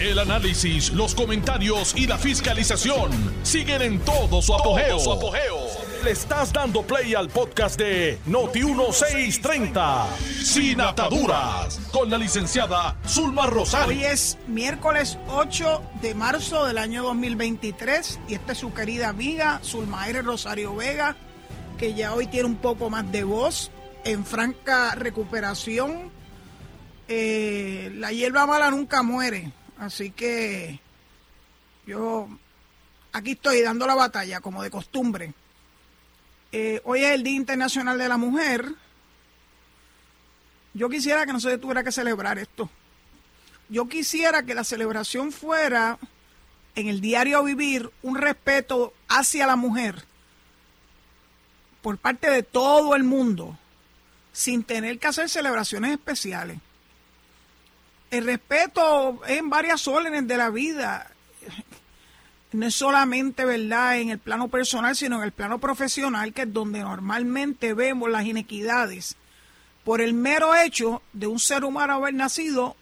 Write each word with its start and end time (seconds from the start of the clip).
El 0.00 0.20
análisis, 0.20 0.92
los 0.92 1.12
comentarios 1.12 1.92
y 1.96 2.06
la 2.06 2.18
fiscalización 2.18 3.10
siguen 3.42 3.82
en 3.82 3.98
todo 3.98 4.40
su 4.40 4.54
apogeo. 4.54 4.96
Le 6.04 6.12
estás 6.12 6.52
dando 6.52 6.82
play 6.82 7.16
al 7.16 7.28
podcast 7.28 7.76
de 7.76 8.16
Noti1630, 8.28 10.06
Sin 10.44 10.80
Ataduras, 10.80 11.80
con 11.90 12.08
la 12.10 12.16
licenciada 12.16 12.96
Zulma 13.08 13.46
Rosario. 13.46 13.88
Hoy 13.88 14.04
es 14.04 14.38
miércoles 14.46 15.18
8 15.30 15.82
de 16.00 16.14
marzo 16.14 16.64
del 16.64 16.78
año 16.78 17.02
2023 17.02 18.20
y 18.28 18.34
esta 18.34 18.52
es 18.52 18.58
su 18.58 18.72
querida 18.72 19.08
amiga 19.08 19.60
Zulmaire 19.64 20.22
Rosario 20.22 20.76
Vega, 20.76 21.16
que 21.76 21.94
ya 21.94 22.14
hoy 22.14 22.28
tiene 22.28 22.46
un 22.46 22.56
poco 22.56 22.88
más 22.88 23.10
de 23.10 23.24
voz, 23.24 23.72
en 24.04 24.24
franca 24.24 24.94
recuperación. 24.94 26.12
Eh, 27.08 27.90
la 27.96 28.12
hierba 28.12 28.46
mala 28.46 28.70
nunca 28.70 29.02
muere, 29.02 29.50
así 29.78 30.10
que 30.10 30.80
yo 31.86 32.28
aquí 33.12 33.32
estoy 33.32 33.62
dando 33.62 33.86
la 33.86 33.94
batalla 33.94 34.40
como 34.40 34.62
de 34.62 34.70
costumbre. 34.70 35.32
Eh, 36.52 36.80
hoy 36.84 37.04
es 37.04 37.12
el 37.12 37.22
Día 37.22 37.36
Internacional 37.36 37.98
de 37.98 38.08
la 38.08 38.16
Mujer. 38.16 38.72
Yo 40.74 40.88
quisiera 40.88 41.26
que 41.26 41.32
no 41.32 41.40
se 41.40 41.58
tuviera 41.58 41.84
que 41.84 41.92
celebrar 41.92 42.38
esto. 42.38 42.70
Yo 43.68 43.88
quisiera 43.88 44.42
que 44.44 44.54
la 44.54 44.64
celebración 44.64 45.32
fuera 45.32 45.98
en 46.74 46.88
el 46.88 47.00
diario 47.00 47.42
vivir 47.42 47.90
un 48.02 48.16
respeto 48.16 48.94
hacia 49.08 49.46
la 49.46 49.56
mujer 49.56 50.04
por 51.82 51.98
parte 51.98 52.30
de 52.30 52.42
todo 52.42 52.94
el 52.94 53.04
mundo, 53.04 53.58
sin 54.32 54.62
tener 54.62 54.98
que 54.98 55.06
hacer 55.08 55.28
celebraciones 55.28 55.92
especiales. 55.92 56.58
El 58.10 58.24
respeto 58.24 59.20
es 59.26 59.38
en 59.38 59.50
varias 59.50 59.86
órdenes 59.86 60.26
de 60.26 60.36
la 60.36 60.50
vida. 60.50 61.10
No 62.52 62.66
es 62.66 62.74
solamente, 62.74 63.44
¿verdad?, 63.44 63.98
en 63.98 64.08
el 64.10 64.18
plano 64.18 64.48
personal, 64.48 64.96
sino 64.96 65.16
en 65.18 65.24
el 65.24 65.32
plano 65.32 65.58
profesional, 65.58 66.32
que 66.32 66.42
es 66.42 66.52
donde 66.52 66.80
normalmente 66.80 67.74
vemos 67.74 68.10
las 68.10 68.24
inequidades 68.24 69.16
por 69.84 70.00
el 70.00 70.14
mero 70.14 70.54
hecho 70.54 71.02
de 71.12 71.26
un 71.26 71.38
ser 71.38 71.64
humano 71.64 71.94
haber 71.94 72.14
nacido 72.14 72.76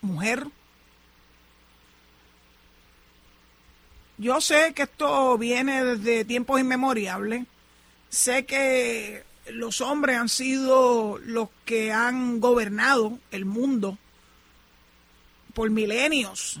mujer. 0.00 0.46
Yo 4.18 4.40
sé 4.40 4.72
que 4.74 4.82
esto 4.82 5.36
viene 5.36 5.84
desde 5.84 6.24
tiempos 6.24 6.60
inmemoriales. 6.60 7.46
Sé 8.08 8.46
que 8.46 9.24
los 9.48 9.80
hombres 9.80 10.16
han 10.16 10.28
sido 10.28 11.18
los 11.18 11.48
que 11.64 11.92
han 11.92 12.40
gobernado 12.40 13.18
el 13.30 13.44
mundo 13.44 13.98
por 15.56 15.70
milenios. 15.70 16.60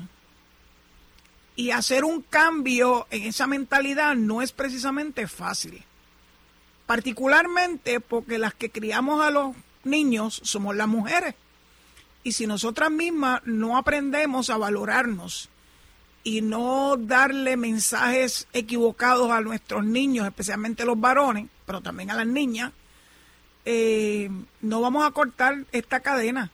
Y 1.54 1.70
hacer 1.70 2.02
un 2.04 2.22
cambio 2.22 3.06
en 3.10 3.24
esa 3.24 3.46
mentalidad 3.46 4.16
no 4.16 4.40
es 4.40 4.52
precisamente 4.52 5.28
fácil. 5.28 5.84
Particularmente 6.86 8.00
porque 8.00 8.38
las 8.38 8.54
que 8.54 8.70
criamos 8.70 9.20
a 9.20 9.30
los 9.30 9.54
niños 9.84 10.40
somos 10.44 10.74
las 10.74 10.88
mujeres. 10.88 11.34
Y 12.24 12.32
si 12.32 12.46
nosotras 12.46 12.90
mismas 12.90 13.42
no 13.44 13.76
aprendemos 13.76 14.48
a 14.48 14.56
valorarnos 14.56 15.50
y 16.24 16.40
no 16.40 16.96
darle 16.96 17.58
mensajes 17.58 18.48
equivocados 18.54 19.30
a 19.30 19.42
nuestros 19.42 19.84
niños, 19.84 20.26
especialmente 20.26 20.86
los 20.86 20.98
varones, 20.98 21.48
pero 21.66 21.82
también 21.82 22.10
a 22.10 22.16
las 22.16 22.26
niñas, 22.26 22.72
eh, 23.66 24.30
no 24.62 24.80
vamos 24.80 25.06
a 25.06 25.10
cortar 25.10 25.66
esta 25.72 26.00
cadena, 26.00 26.50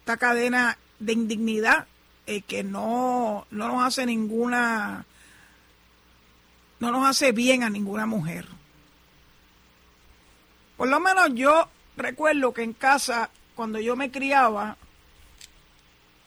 esta 0.00 0.16
cadena 0.16 0.78
de 0.98 1.12
indignidad 1.12 1.86
eh, 2.26 2.42
que 2.42 2.64
no, 2.64 3.46
no 3.50 3.68
nos 3.68 3.84
hace 3.84 4.04
ninguna, 4.06 5.06
no 6.80 6.90
nos 6.90 7.08
hace 7.08 7.32
bien 7.32 7.62
a 7.62 7.70
ninguna 7.70 8.06
mujer. 8.06 8.46
Por 10.76 10.88
lo 10.88 11.00
menos 11.00 11.30
yo 11.34 11.68
recuerdo 11.96 12.52
que 12.52 12.62
en 12.62 12.72
casa, 12.72 13.30
cuando 13.54 13.78
yo 13.78 13.96
me 13.96 14.10
criaba, 14.10 14.76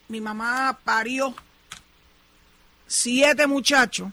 mi 0.08 0.22
mamá 0.22 0.80
parió 0.84 1.36
siete 2.88 3.46
muchachos, 3.46 4.10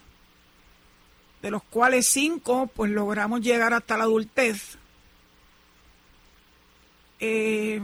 de 1.40 1.50
los 1.50 1.62
cuales 1.62 2.06
cinco 2.06 2.66
pues 2.74 2.90
logramos 2.90 3.40
llegar 3.40 3.72
hasta 3.72 3.96
la 3.96 4.04
adultez. 4.04 4.76
Eh, 7.18 7.80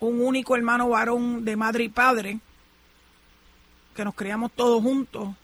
un 0.00 0.20
único 0.20 0.56
hermano 0.56 0.88
varón 0.90 1.44
de 1.44 1.56
madre 1.56 1.84
y 1.84 1.88
padre, 1.88 2.40
que 3.94 4.04
nos 4.04 4.14
criamos 4.14 4.52
todos 4.52 4.82
juntos. 4.82 5.34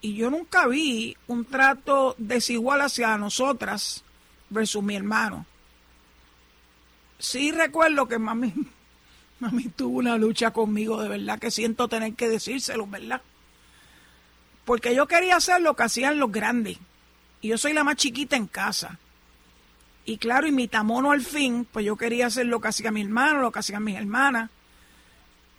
Y 0.00 0.14
yo 0.14 0.30
nunca 0.30 0.66
vi 0.66 1.16
un 1.28 1.44
trato 1.44 2.14
desigual 2.18 2.80
hacia 2.80 3.16
nosotras 3.16 4.02
versus 4.50 4.82
mi 4.82 4.96
hermano. 4.96 5.46
Sí 7.18 7.52
recuerdo 7.52 8.08
que 8.08 8.18
mami, 8.18 8.52
mami 9.40 9.68
tuvo 9.68 9.98
una 9.98 10.16
lucha 10.16 10.50
conmigo, 10.50 11.00
de 11.00 11.08
verdad 11.08 11.38
que 11.38 11.50
siento 11.50 11.86
tener 11.86 12.14
que 12.14 12.28
decírselo, 12.28 12.86
¿verdad? 12.86 13.22
Porque 14.64 14.94
yo 14.94 15.06
quería 15.06 15.36
hacer 15.36 15.60
lo 15.60 15.74
que 15.74 15.84
hacían 15.84 16.18
los 16.18 16.32
grandes. 16.32 16.78
Y 17.40 17.48
yo 17.48 17.58
soy 17.58 17.72
la 17.72 17.84
más 17.84 17.96
chiquita 17.96 18.36
en 18.36 18.46
casa. 18.46 18.98
Y 20.04 20.16
claro, 20.18 20.46
y 20.46 20.52
mi 20.52 20.66
tamono 20.68 21.12
al 21.12 21.22
fin, 21.22 21.66
pues 21.70 21.86
yo 21.86 21.96
quería 21.96 22.26
hacer 22.26 22.46
lo 22.46 22.60
que 22.60 22.68
hacía 22.68 22.90
mi 22.90 23.02
hermano, 23.02 23.40
lo 23.40 23.52
que 23.52 23.60
hacían 23.60 23.84
mis 23.84 23.96
hermanas. 23.96 24.50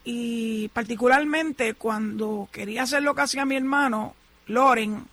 Y 0.04 0.68
particularmente 0.70 1.76
cuando 1.76 2.50
quería 2.52 2.84
hacer 2.84 3.04
lo 3.04 3.16
que 3.16 3.22
hacía 3.22 3.46
mi 3.46 3.56
hermano, 3.56 4.16
Loren, 4.48 5.06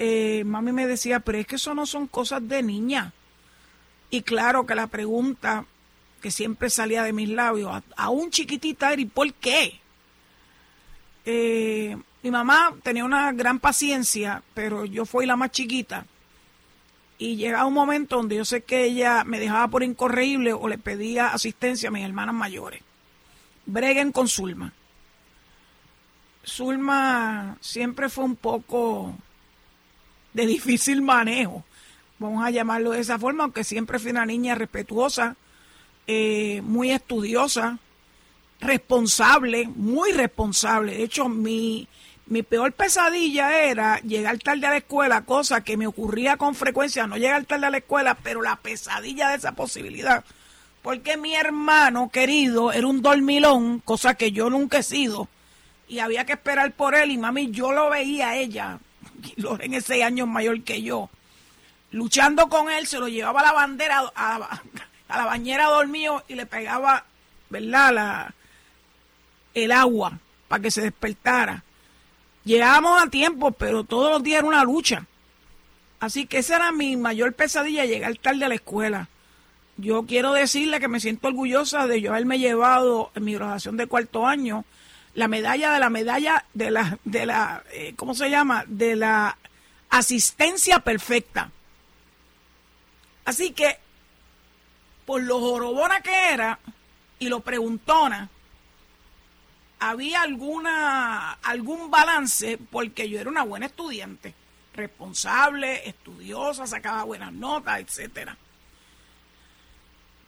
eh, 0.00 0.42
mami 0.44 0.72
me 0.72 0.86
decía, 0.86 1.20
pero 1.20 1.38
es 1.38 1.46
que 1.46 1.56
eso 1.56 1.74
no 1.74 1.86
son 1.86 2.08
cosas 2.08 2.46
de 2.48 2.62
niña. 2.62 3.12
Y 4.10 4.22
claro 4.22 4.66
que 4.66 4.74
la 4.74 4.88
pregunta 4.88 5.64
que 6.20 6.30
siempre 6.32 6.70
salía 6.70 7.04
de 7.04 7.12
mis 7.12 7.28
labios, 7.28 7.82
aún 7.96 8.30
chiquitita, 8.30 8.92
era 8.92 9.00
¿y 9.00 9.04
por 9.04 9.32
qué? 9.34 9.80
Eh, 11.24 11.96
mi 12.22 12.30
mamá 12.30 12.74
tenía 12.82 13.04
una 13.04 13.30
gran 13.32 13.60
paciencia, 13.60 14.42
pero 14.54 14.84
yo 14.84 15.04
fui 15.04 15.26
la 15.26 15.36
más 15.36 15.52
chiquita. 15.52 16.04
Y 17.18 17.36
llegaba 17.36 17.66
un 17.66 17.74
momento 17.74 18.16
donde 18.16 18.36
yo 18.36 18.44
sé 18.44 18.62
que 18.62 18.84
ella 18.84 19.24
me 19.24 19.40
dejaba 19.40 19.68
por 19.68 19.82
incorregible 19.82 20.52
o 20.52 20.68
le 20.68 20.78
pedía 20.78 21.28
asistencia 21.28 21.88
a 21.88 21.92
mis 21.92 22.04
hermanas 22.04 22.34
mayores. 22.34 22.80
Breguen 23.66 24.12
con 24.12 24.28
Zulma. 24.28 24.72
Zulma 26.46 27.58
siempre 27.60 28.08
fue 28.08 28.24
un 28.24 28.36
poco 28.36 29.14
de 30.32 30.46
difícil 30.46 31.02
manejo, 31.02 31.64
vamos 32.18 32.44
a 32.44 32.50
llamarlo 32.50 32.92
de 32.92 33.00
esa 33.00 33.18
forma, 33.18 33.44
aunque 33.44 33.64
siempre 33.64 33.98
fue 33.98 34.12
una 34.12 34.26
niña 34.26 34.54
respetuosa, 34.54 35.36
eh, 36.06 36.60
muy 36.62 36.90
estudiosa, 36.90 37.78
responsable, 38.60 39.68
muy 39.68 40.12
responsable. 40.12 40.96
De 40.96 41.04
hecho, 41.04 41.28
mi, 41.28 41.86
mi 42.28 42.42
peor 42.42 42.72
pesadilla 42.72 43.62
era 43.62 44.00
llegar 44.00 44.38
tarde 44.38 44.66
a 44.66 44.70
la 44.70 44.76
escuela, 44.76 45.22
cosa 45.22 45.62
que 45.62 45.78
me 45.78 45.86
ocurría 45.86 46.36
con 46.36 46.54
frecuencia, 46.54 47.06
no 47.06 47.16
llegar 47.16 47.46
tarde 47.46 47.66
a 47.66 47.70
la 47.70 47.78
escuela, 47.78 48.14
pero 48.22 48.42
la 48.42 48.56
pesadilla 48.56 49.30
de 49.30 49.36
esa 49.36 49.52
posibilidad. 49.52 50.24
Porque 50.82 51.16
mi 51.16 51.34
hermano 51.34 52.10
querido 52.10 52.70
era 52.70 52.86
un 52.86 53.00
dormilón, 53.00 53.80
cosa 53.80 54.14
que 54.14 54.30
yo 54.30 54.50
nunca 54.50 54.78
he 54.78 54.82
sido, 54.82 55.28
y 55.88 56.00
había 56.00 56.26
que 56.26 56.34
esperar 56.34 56.72
por 56.72 56.94
él, 56.94 57.10
y 57.10 57.16
mami, 57.16 57.50
yo 57.50 57.72
lo 57.72 57.88
veía 57.88 58.30
a 58.30 58.36
ella, 58.36 58.78
en 59.60 59.74
ese 59.74 60.04
años 60.04 60.28
mayor 60.28 60.62
que 60.62 60.82
yo, 60.82 61.08
luchando 61.92 62.50
con 62.50 62.70
él, 62.70 62.86
se 62.86 62.98
lo 62.98 63.08
llevaba 63.08 63.40
a 63.40 63.44
la 63.44 63.52
bandera, 63.52 64.12
a, 64.14 64.60
la 65.08 65.24
bañera 65.24 65.64
dormido 65.68 66.22
y 66.28 66.34
le 66.34 66.44
pegaba, 66.44 67.06
¿verdad?, 67.48 67.94
la, 67.94 68.34
el 69.54 69.72
agua 69.72 70.18
para 70.46 70.62
que 70.62 70.70
se 70.70 70.82
despertara 70.82 71.64
Llegábamos 72.48 73.02
a 73.02 73.10
tiempo, 73.10 73.50
pero 73.50 73.84
todos 73.84 74.10
los 74.10 74.22
días 74.22 74.38
era 74.38 74.48
una 74.48 74.64
lucha. 74.64 75.04
Así 76.00 76.24
que 76.24 76.38
esa 76.38 76.56
era 76.56 76.72
mi 76.72 76.96
mayor 76.96 77.34
pesadilla, 77.34 77.84
llegar 77.84 78.16
tarde 78.16 78.46
a 78.46 78.48
la 78.48 78.54
escuela. 78.54 79.10
Yo 79.76 80.06
quiero 80.06 80.32
decirle 80.32 80.80
que 80.80 80.88
me 80.88 80.98
siento 80.98 81.28
orgullosa 81.28 81.86
de 81.86 82.00
yo 82.00 82.12
haberme 82.12 82.38
llevado 82.38 83.10
en 83.14 83.24
mi 83.24 83.34
graduación 83.34 83.76
de 83.76 83.86
cuarto 83.86 84.26
año 84.26 84.64
la 85.12 85.28
medalla 85.28 85.74
de 85.74 85.78
la 85.78 85.90
medalla 85.90 86.46
de 86.54 86.70
la, 86.70 86.98
de 87.04 87.26
la 87.26 87.64
eh, 87.70 87.92
¿cómo 87.96 88.14
se 88.14 88.30
llama? 88.30 88.64
De 88.66 88.96
la 88.96 89.36
asistencia 89.90 90.78
perfecta. 90.78 91.50
Así 93.26 93.50
que, 93.50 93.76
por 95.04 95.22
lo 95.22 95.38
jorobona 95.38 96.00
que 96.00 96.32
era 96.32 96.58
y 97.18 97.28
lo 97.28 97.40
preguntona, 97.40 98.30
había 99.80 100.22
alguna 100.22 101.32
algún 101.42 101.90
balance 101.90 102.58
porque 102.70 103.08
yo 103.08 103.20
era 103.20 103.30
una 103.30 103.42
buena 103.42 103.66
estudiante, 103.66 104.34
responsable, 104.74 105.88
estudiosa, 105.88 106.66
sacaba 106.66 107.04
buenas 107.04 107.32
notas, 107.32 107.80
etcétera. 107.80 108.36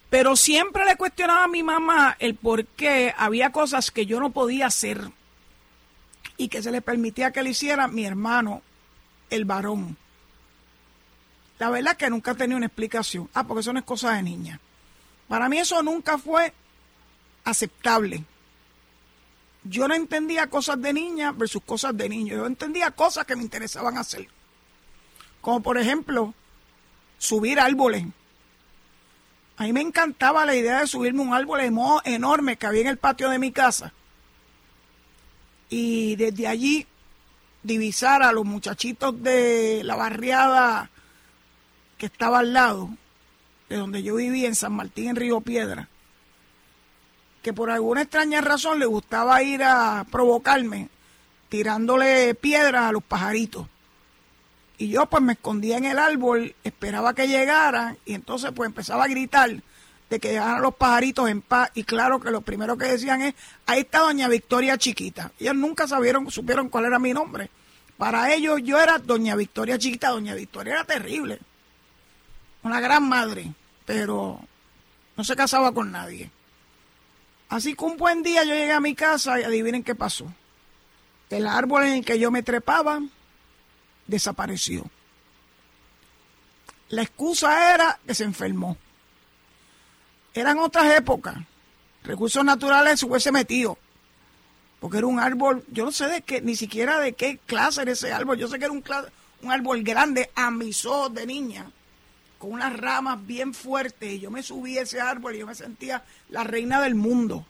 Pero 0.08 0.34
siempre 0.34 0.84
le 0.84 0.96
cuestionaba 0.96 1.44
a 1.44 1.48
mi 1.48 1.62
mamá 1.62 2.16
el 2.18 2.34
por 2.34 2.64
qué 2.66 3.14
había 3.16 3.52
cosas 3.52 3.90
que 3.90 4.06
yo 4.06 4.18
no 4.18 4.30
podía 4.30 4.66
hacer 4.66 5.10
y 6.36 6.48
que 6.48 6.62
se 6.62 6.72
le 6.72 6.82
permitía 6.82 7.30
que 7.30 7.42
le 7.42 7.50
hiciera 7.50 7.86
mi 7.86 8.04
hermano, 8.04 8.62
el 9.30 9.44
varón. 9.44 9.96
La 11.60 11.70
verdad 11.70 11.92
es 11.92 11.98
que 11.98 12.10
nunca 12.10 12.34
tenía 12.34 12.56
una 12.56 12.66
explicación. 12.66 13.28
Ah, 13.34 13.44
porque 13.44 13.60
eso 13.60 13.72
no 13.72 13.78
es 13.78 13.84
cosa 13.84 14.14
de 14.14 14.22
niña. 14.22 14.58
Para 15.28 15.48
mí 15.48 15.58
eso 15.58 15.82
nunca 15.82 16.18
fue 16.18 16.52
aceptable. 17.44 18.24
Yo 19.64 19.88
no 19.88 19.94
entendía 19.94 20.46
cosas 20.48 20.80
de 20.80 20.92
niña 20.92 21.32
versus 21.32 21.62
cosas 21.62 21.96
de 21.96 22.08
niño. 22.08 22.36
Yo 22.36 22.46
entendía 22.46 22.90
cosas 22.90 23.26
que 23.26 23.36
me 23.36 23.42
interesaban 23.42 23.98
hacer. 23.98 24.28
Como 25.40 25.62
por 25.62 25.78
ejemplo, 25.78 26.34
subir 27.18 27.60
árboles. 27.60 28.04
A 29.56 29.64
mí 29.64 29.72
me 29.72 29.82
encantaba 29.82 30.46
la 30.46 30.56
idea 30.56 30.80
de 30.80 30.86
subirme 30.86 31.20
un 31.20 31.34
árbol 31.34 31.60
enorme 32.04 32.56
que 32.56 32.66
había 32.66 32.80
en 32.80 32.86
el 32.86 32.96
patio 32.96 33.28
de 33.28 33.38
mi 33.38 33.52
casa. 33.52 33.92
Y 35.68 36.16
desde 36.16 36.48
allí 36.48 36.86
divisar 37.62 38.22
a 38.22 38.32
los 38.32 38.46
muchachitos 38.46 39.22
de 39.22 39.82
la 39.84 39.96
barriada 39.96 40.90
que 41.98 42.06
estaba 42.06 42.38
al 42.38 42.54
lado, 42.54 42.88
de 43.68 43.76
donde 43.76 44.02
yo 44.02 44.14
vivía 44.16 44.48
en 44.48 44.54
San 44.54 44.72
Martín, 44.72 45.08
en 45.08 45.16
Río 45.16 45.42
Piedra, 45.42 45.88
que 47.42 47.52
por 47.52 47.70
alguna 47.70 48.02
extraña 48.02 48.40
razón 48.40 48.78
le 48.78 48.86
gustaba 48.86 49.42
ir 49.42 49.62
a 49.62 50.04
provocarme 50.10 50.88
tirándole 51.48 52.34
piedras 52.34 52.84
a 52.84 52.92
los 52.92 53.02
pajaritos. 53.02 53.66
Y 54.78 54.88
yo 54.88 55.06
pues 55.06 55.22
me 55.22 55.34
escondía 55.34 55.76
en 55.76 55.84
el 55.84 55.98
árbol, 55.98 56.54
esperaba 56.64 57.14
que 57.14 57.28
llegaran 57.28 57.98
y 58.06 58.14
entonces 58.14 58.50
pues 58.54 58.66
empezaba 58.66 59.04
a 59.04 59.08
gritar 59.08 59.50
de 60.08 60.20
que 60.20 60.28
llegaran 60.30 60.62
los 60.62 60.74
pajaritos 60.74 61.28
en 61.28 61.42
paz 61.42 61.70
y 61.74 61.84
claro 61.84 62.18
que 62.20 62.30
lo 62.30 62.40
primero 62.40 62.78
que 62.78 62.86
decían 62.86 63.20
es, 63.20 63.34
ahí 63.66 63.80
está 63.80 64.00
doña 64.00 64.28
Victoria 64.28 64.78
chiquita. 64.78 65.32
Ellos 65.38 65.54
nunca 65.54 65.86
sabieron, 65.86 66.30
supieron 66.30 66.68
cuál 66.68 66.86
era 66.86 66.98
mi 66.98 67.12
nombre. 67.12 67.50
Para 67.98 68.32
ellos 68.32 68.60
yo 68.62 68.80
era 68.80 68.98
doña 68.98 69.36
Victoria 69.36 69.78
chiquita, 69.78 70.08
doña 70.08 70.34
Victoria 70.34 70.72
era 70.74 70.84
terrible. 70.84 71.38
Una 72.62 72.80
gran 72.80 73.08
madre, 73.08 73.52
pero 73.84 74.40
no 75.16 75.24
se 75.24 75.36
casaba 75.36 75.72
con 75.72 75.92
nadie. 75.92 76.30
Así 77.50 77.74
que 77.74 77.84
un 77.84 77.96
buen 77.96 78.22
día 78.22 78.44
yo 78.44 78.54
llegué 78.54 78.72
a 78.72 78.80
mi 78.80 78.94
casa 78.94 79.40
y 79.40 79.42
adivinen 79.42 79.82
qué 79.82 79.96
pasó. 79.96 80.32
El 81.28 81.46
árbol 81.46 81.82
en 81.84 81.92
el 81.94 82.04
que 82.04 82.18
yo 82.18 82.30
me 82.30 82.44
trepaba 82.44 83.00
desapareció. 84.06 84.84
La 86.88 87.02
excusa 87.02 87.74
era 87.74 87.98
que 88.06 88.14
se 88.14 88.24
enfermó. 88.24 88.76
Eran 90.32 90.58
otras 90.58 90.96
épocas. 90.96 91.36
Recursos 92.04 92.44
naturales 92.44 93.00
se 93.00 93.06
hubiese 93.06 93.32
metido. 93.32 93.76
Porque 94.78 94.98
era 94.98 95.08
un 95.08 95.18
árbol, 95.18 95.64
yo 95.70 95.84
no 95.84 95.92
sé 95.92 96.06
de 96.06 96.22
qué, 96.22 96.40
ni 96.40 96.56
siquiera 96.56 97.00
de 97.00 97.12
qué 97.14 97.38
clase 97.46 97.82
era 97.82 97.92
ese 97.92 98.12
árbol. 98.12 98.38
Yo 98.38 98.46
sé 98.46 98.58
que 98.58 98.64
era 98.64 98.72
un, 98.72 98.84
árbol 99.50 99.82
grande 99.82 100.30
a 100.36 100.50
de 100.50 101.26
niña, 101.26 101.70
con 102.40 102.52
unas 102.52 102.74
ramas 102.76 103.24
bien 103.26 103.52
fuertes. 103.52 104.14
Y 104.14 104.20
yo 104.20 104.30
me 104.30 104.42
subí 104.42 104.78
a 104.78 104.82
ese 104.82 105.00
árbol 105.00 105.36
y 105.36 105.40
yo 105.40 105.46
me 105.46 105.54
sentía 105.54 106.02
la 106.30 106.42
reina 106.42 106.80
del 106.80 106.94
mundo. 106.94 107.46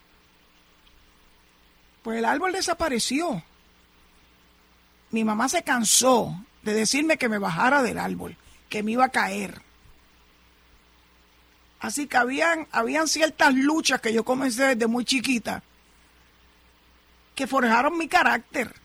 Pues 2.03 2.19
el 2.19 2.25
árbol 2.25 2.51
desapareció. 2.51 3.41
Mi 5.11 5.23
mamá 5.23 5.47
se 5.47 5.63
cansó 5.63 6.35
de 6.61 6.73
decirme 6.73 7.17
que 7.17 7.29
me 7.29 7.37
bajara 7.37 7.81
del 7.81 7.97
árbol, 7.97 8.35
que 8.67 8.83
me 8.83 8.91
iba 8.91 9.05
a 9.05 9.09
caer. 9.09 9.61
Así 11.79 12.07
que 12.07 12.17
habían, 12.17 12.67
habían 12.71 13.07
ciertas 13.07 13.53
luchas 13.55 14.01
que 14.01 14.13
yo 14.13 14.25
comencé 14.25 14.75
desde 14.75 14.87
muy 14.87 15.05
chiquita 15.05 15.63
que 17.33 17.47
forjaron 17.47 17.97
mi 17.97 18.09
carácter. 18.09 18.75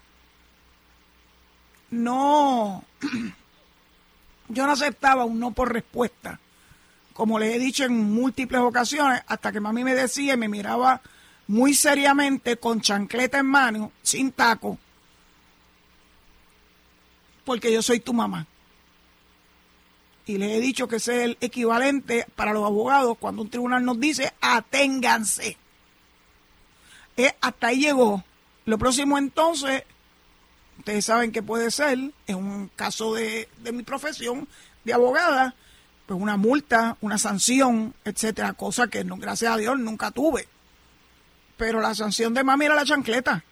No, 1.90 2.84
yo 4.48 4.66
no 4.66 4.72
aceptaba 4.72 5.24
un 5.24 5.38
no 5.38 5.52
por 5.52 5.72
respuesta. 5.72 6.40
Como 7.12 7.38
les 7.38 7.54
he 7.54 7.58
dicho 7.58 7.84
en 7.84 7.94
múltiples 7.98 8.60
ocasiones, 8.60 9.22
hasta 9.26 9.50
que 9.50 9.60
mami 9.60 9.84
me 9.84 9.94
decía 9.94 10.34
y 10.34 10.36
me 10.36 10.48
miraba 10.48 11.00
muy 11.48 11.74
seriamente 11.74 12.56
con 12.56 12.80
chancleta 12.80 13.38
en 13.38 13.46
mano, 13.46 13.92
sin 14.02 14.32
taco, 14.32 14.78
porque 17.44 17.72
yo 17.72 17.80
soy 17.80 18.00
tu 18.00 18.12
mamá. 18.12 18.46
Y 20.26 20.38
les 20.38 20.56
he 20.56 20.60
dicho 20.60 20.88
que 20.88 20.96
ese 20.96 21.18
es 21.18 21.24
el 21.24 21.38
equivalente 21.40 22.26
para 22.34 22.52
los 22.52 22.64
abogados 22.64 23.16
cuando 23.18 23.42
un 23.42 23.48
tribunal 23.48 23.84
nos 23.84 24.00
dice 24.00 24.32
aténganse. 24.40 25.56
Eh, 27.16 27.32
hasta 27.40 27.68
ahí 27.68 27.80
llegó. 27.80 28.24
Lo 28.64 28.76
próximo 28.76 29.16
entonces, 29.16 29.84
ustedes 30.78 31.04
saben 31.04 31.32
que 31.32 31.42
puede 31.42 31.70
ser, 31.70 31.98
en 32.26 32.36
un 32.36 32.68
caso 32.76 33.14
de, 33.14 33.48
de 33.58 33.72
mi 33.72 33.82
profesión 33.82 34.48
de 34.84 34.92
abogada, 34.92 35.54
pues 36.06 36.20
una 36.20 36.36
multa, 36.36 36.96
una 37.00 37.18
sanción, 37.18 37.92
etcétera, 38.04 38.52
cosa 38.52 38.86
que 38.86 39.02
gracias 39.04 39.52
a 39.52 39.56
Dios 39.56 39.78
nunca 39.78 40.10
tuve. 40.12 40.48
Pero 41.56 41.80
la 41.80 41.94
sanción 41.94 42.32
de 42.34 42.44
mami 42.44 42.66
era 42.66 42.74
la 42.74 42.84
chancleta. 42.84 43.42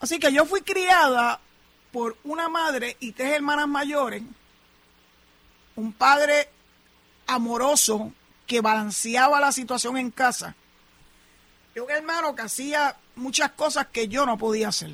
Así 0.00 0.18
que 0.18 0.32
yo 0.32 0.44
fui 0.44 0.60
criada 0.60 1.40
por 1.90 2.16
una 2.24 2.48
madre 2.48 2.96
y 3.00 3.12
tres 3.12 3.32
hermanas 3.32 3.68
mayores, 3.68 4.22
un 5.76 5.92
padre 5.92 6.48
amoroso 7.26 8.12
que 8.46 8.60
balanceaba 8.60 9.40
la 9.40 9.52
situación 9.52 9.96
en 9.96 10.10
casa, 10.10 10.54
y 11.74 11.78
un 11.78 11.90
hermano 11.90 12.34
que 12.34 12.42
hacía 12.42 12.96
muchas 13.16 13.52
cosas 13.52 13.86
que 13.86 14.08
yo 14.08 14.26
no 14.26 14.36
podía 14.36 14.68
hacer. 14.68 14.92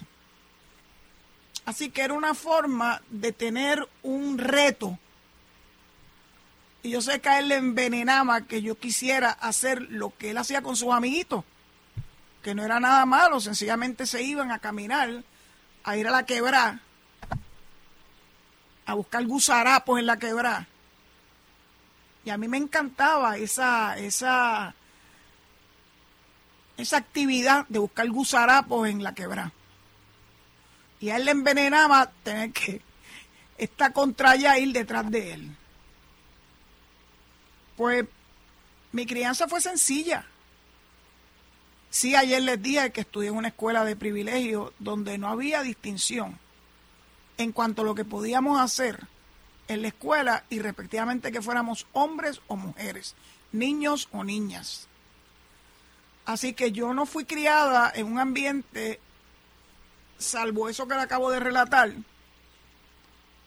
Así 1.65 1.91
que 1.91 2.03
era 2.03 2.15
una 2.15 2.35
forma 2.35 3.03
de 3.11 3.33
tener 3.33 3.89
un 4.03 4.39
reto. 4.39 4.99
Y 6.83 6.91
yo 6.91 7.03
sé 7.03 7.21
que 7.21 7.29
a 7.29 7.39
él 7.39 7.49
le 7.49 7.57
envenenaba 7.57 8.41
que 8.43 8.63
yo 8.63 8.79
quisiera 8.79 9.31
hacer 9.31 9.83
lo 9.91 10.17
que 10.17 10.31
él 10.31 10.39
hacía 10.39 10.63
con 10.63 10.77
sus 10.77 10.93
amiguitos, 10.93 11.45
que 12.43 12.55
no 12.55 12.65
era 12.65 12.81
nada 12.81 13.05
malo, 13.05 13.41
sencillamente 13.41 14.07
se 14.07 14.23
iban 14.23 14.51
a 14.51 14.59
caminar, 14.59 15.23
a 15.85 15.97
ir 15.97 16.09
a 16.09 16.11
la 16.11 16.25
quebrada 16.25 16.81
a 18.91 18.95
buscar 18.95 19.25
gusarapos 19.25 20.01
en 20.01 20.07
la 20.07 20.19
quebrada. 20.19 20.67
Y 22.25 22.31
a 22.31 22.37
mí 22.37 22.49
me 22.49 22.57
encantaba 22.57 23.37
esa, 23.37 23.97
esa, 23.97 24.75
esa 26.77 26.97
actividad 26.97 27.67
de 27.69 27.79
buscar 27.79 28.09
gusarapos 28.09 28.89
en 28.89 29.05
la 29.05 29.15
quebrada. 29.15 29.53
Y 31.01 31.11
a 31.11 31.17
él 31.17 31.25
le 31.25 31.31
envenenaba 31.31 32.11
tener 32.23 32.53
que 32.53 32.83
estar 33.59 33.93
contra 33.93 34.35
ella 34.35 34.59
ir 34.59 34.73
detrás 34.73 35.11
de 35.11 35.33
él. 35.33 35.57
Pues 37.77 38.05
mi 38.93 39.07
crianza 39.07 39.49
fue 39.49 39.61
sencilla. 39.61 40.27
Sí, 41.91 42.15
ayer 42.15 42.43
les 42.43 42.63
dije 42.63 42.93
que 42.93 43.01
estudié 43.01 43.31
en 43.31 43.37
una 43.37 43.49
escuela 43.49 43.85
de 43.85 43.97
privilegio 43.97 44.73
donde 44.79 45.19
no 45.19 45.29
había 45.29 45.63
distinción 45.63 46.39
en 47.37 47.53
cuanto 47.53 47.83
a 47.83 47.85
lo 47.85 47.95
que 47.95 48.05
podíamos 48.05 48.61
hacer 48.61 49.01
en 49.67 49.83
la 49.83 49.89
escuela 49.89 50.45
y 50.51 50.59
respectivamente 50.59 51.33
que 51.33 51.43
fuéramos 51.43 51.87
hombres 51.93 52.41
o 52.49 52.57
mujeres, 52.57 53.15
niños 53.53 54.09
o 54.13 54.25
niñas. 54.25 54.89
Así 56.27 56.53
que 56.53 56.73
yo 56.73 56.93
no 56.93 57.07
fui 57.07 57.25
criada 57.25 57.91
en 57.95 58.07
un 58.07 58.19
ambiente, 58.19 59.01
salvo 60.21 60.69
eso 60.69 60.87
que 60.87 60.95
le 60.95 61.01
acabo 61.01 61.31
de 61.31 61.41
relatar, 61.41 61.93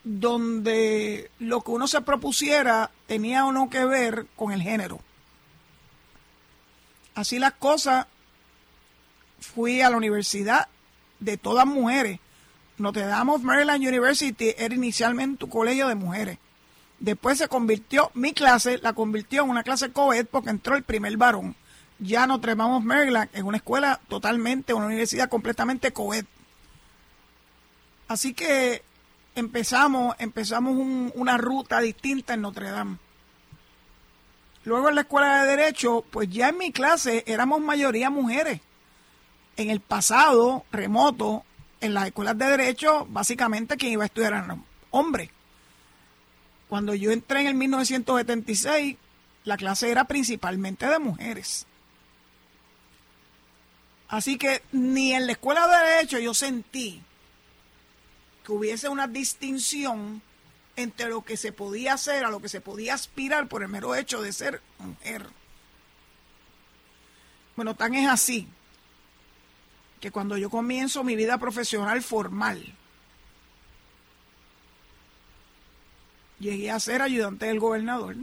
donde 0.04 1.32
lo 1.40 1.62
que 1.62 1.72
uno 1.72 1.88
se 1.88 2.02
propusiera 2.02 2.92
tenía 3.08 3.46
o 3.46 3.52
no 3.52 3.70
que 3.70 3.86
ver 3.86 4.28
con 4.36 4.52
el 4.52 4.62
género. 4.62 5.00
Así 7.16 7.40
las 7.40 7.54
cosas, 7.54 8.08
fui 9.40 9.82
a 9.82 9.90
la 9.90 9.98
universidad 9.98 10.68
de 11.20 11.38
todas 11.38 11.66
mujeres 11.66 12.20
Notre 12.78 13.06
Dame 13.06 13.34
of 13.34 13.44
Maryland 13.44 13.88
University 13.88 14.56
era 14.58 14.74
inicialmente 14.74 15.46
un 15.46 15.52
colegio 15.52 15.88
de 15.88 15.96
mujeres. 15.96 16.40
Después 17.00 17.38
se 17.38 17.48
convirtió, 17.48 18.10
mi 18.16 18.34
clase 18.34 18.80
la 18.80 18.94
convirtió 18.94 19.44
en 19.44 19.52
una 19.52 19.64
clase 19.64 19.92
co-ed 19.92 20.26
porque 20.30 20.50
entró 20.50 20.76
el 20.76 20.84
primer 20.84 21.16
varón. 21.18 21.56
Ya 22.00 22.26
Notre 22.26 22.56
Dame 22.56 22.80
Maryland 22.80 23.30
es 23.34 23.44
una 23.44 23.58
escuela 23.58 24.00
totalmente, 24.08 24.74
una 24.74 24.88
universidad 24.88 25.30
completamente 25.30 25.94
co-ed. 25.94 26.26
Así 28.14 28.36
que 28.36 28.84
empezamos, 29.34 30.16
empezamos 30.20 30.78
una 31.16 31.36
ruta 31.36 31.80
distinta 31.80 32.36
en 32.36 32.42
Notre 32.42 32.70
Dame. 32.70 33.00
Luego 34.66 34.90
en 34.90 34.94
la 34.94 35.02
escuela 35.02 35.42
de 35.42 35.58
Derecho, 35.58 36.06
pues 36.12 36.30
ya 36.30 36.50
en 36.50 36.60
mi 36.60 36.72
clase 36.72 37.24
éramos 37.26 37.60
mayoría 37.60 38.12
mujeres. 38.12 38.62
En 39.58 39.72
el 39.72 39.80
pasado 39.80 40.64
remoto, 40.72 41.44
en 41.82 41.96
las 41.96 42.06
escuelas 42.06 42.38
de 42.38 42.46
derecho, 42.46 43.08
básicamente 43.10 43.78
quien 43.78 43.94
iba 43.94 44.04
a 44.04 44.06
estudiar 44.06 44.34
eran 44.34 44.64
hombres. 44.92 45.32
Cuando 46.70 46.94
yo 46.94 47.10
entré 47.10 47.42
en 47.42 47.48
el 47.48 47.56
1976, 47.56 48.96
la 49.44 49.58
clase 49.58 49.90
era 49.90 50.04
principalmente 50.04 50.86
de 50.86 51.00
mujeres. 51.00 51.66
Así 54.08 54.38
que 54.38 54.62
ni 54.72 55.14
en 55.14 55.26
la 55.26 55.32
escuela 55.32 55.68
de 55.68 55.94
derecho 55.96 56.20
yo 56.20 56.36
sentí 56.36 57.02
que 58.44 58.52
hubiese 58.52 58.90
una 58.90 59.08
distinción 59.08 60.22
entre 60.76 61.10
lo 61.10 61.24
que 61.24 61.38
se 61.38 61.52
podía 61.52 61.94
hacer 61.94 62.26
a 62.26 62.30
lo 62.30 62.42
que 62.42 62.50
se 62.50 62.62
podía 62.62 62.94
aspirar 62.94 63.48
por 63.48 63.64
el 63.64 63.70
mero 63.70 63.96
hecho 63.96 64.22
de 64.22 64.34
ser 64.34 64.62
mujer. 64.80 65.28
Bueno, 67.56 67.76
tan 67.76 67.94
es 67.94 68.10
así 68.10 68.48
que 70.02 70.12
cuando 70.12 70.38
yo 70.38 70.50
comienzo 70.50 71.04
mi 71.04 71.16
vida 71.16 71.38
profesional 71.38 72.02
formal, 72.02 72.74
llegué 76.40 76.72
a 76.72 76.80
ser 76.80 77.02
ayudante 77.02 77.46
del 77.46 77.60
gobernador, 77.60 78.16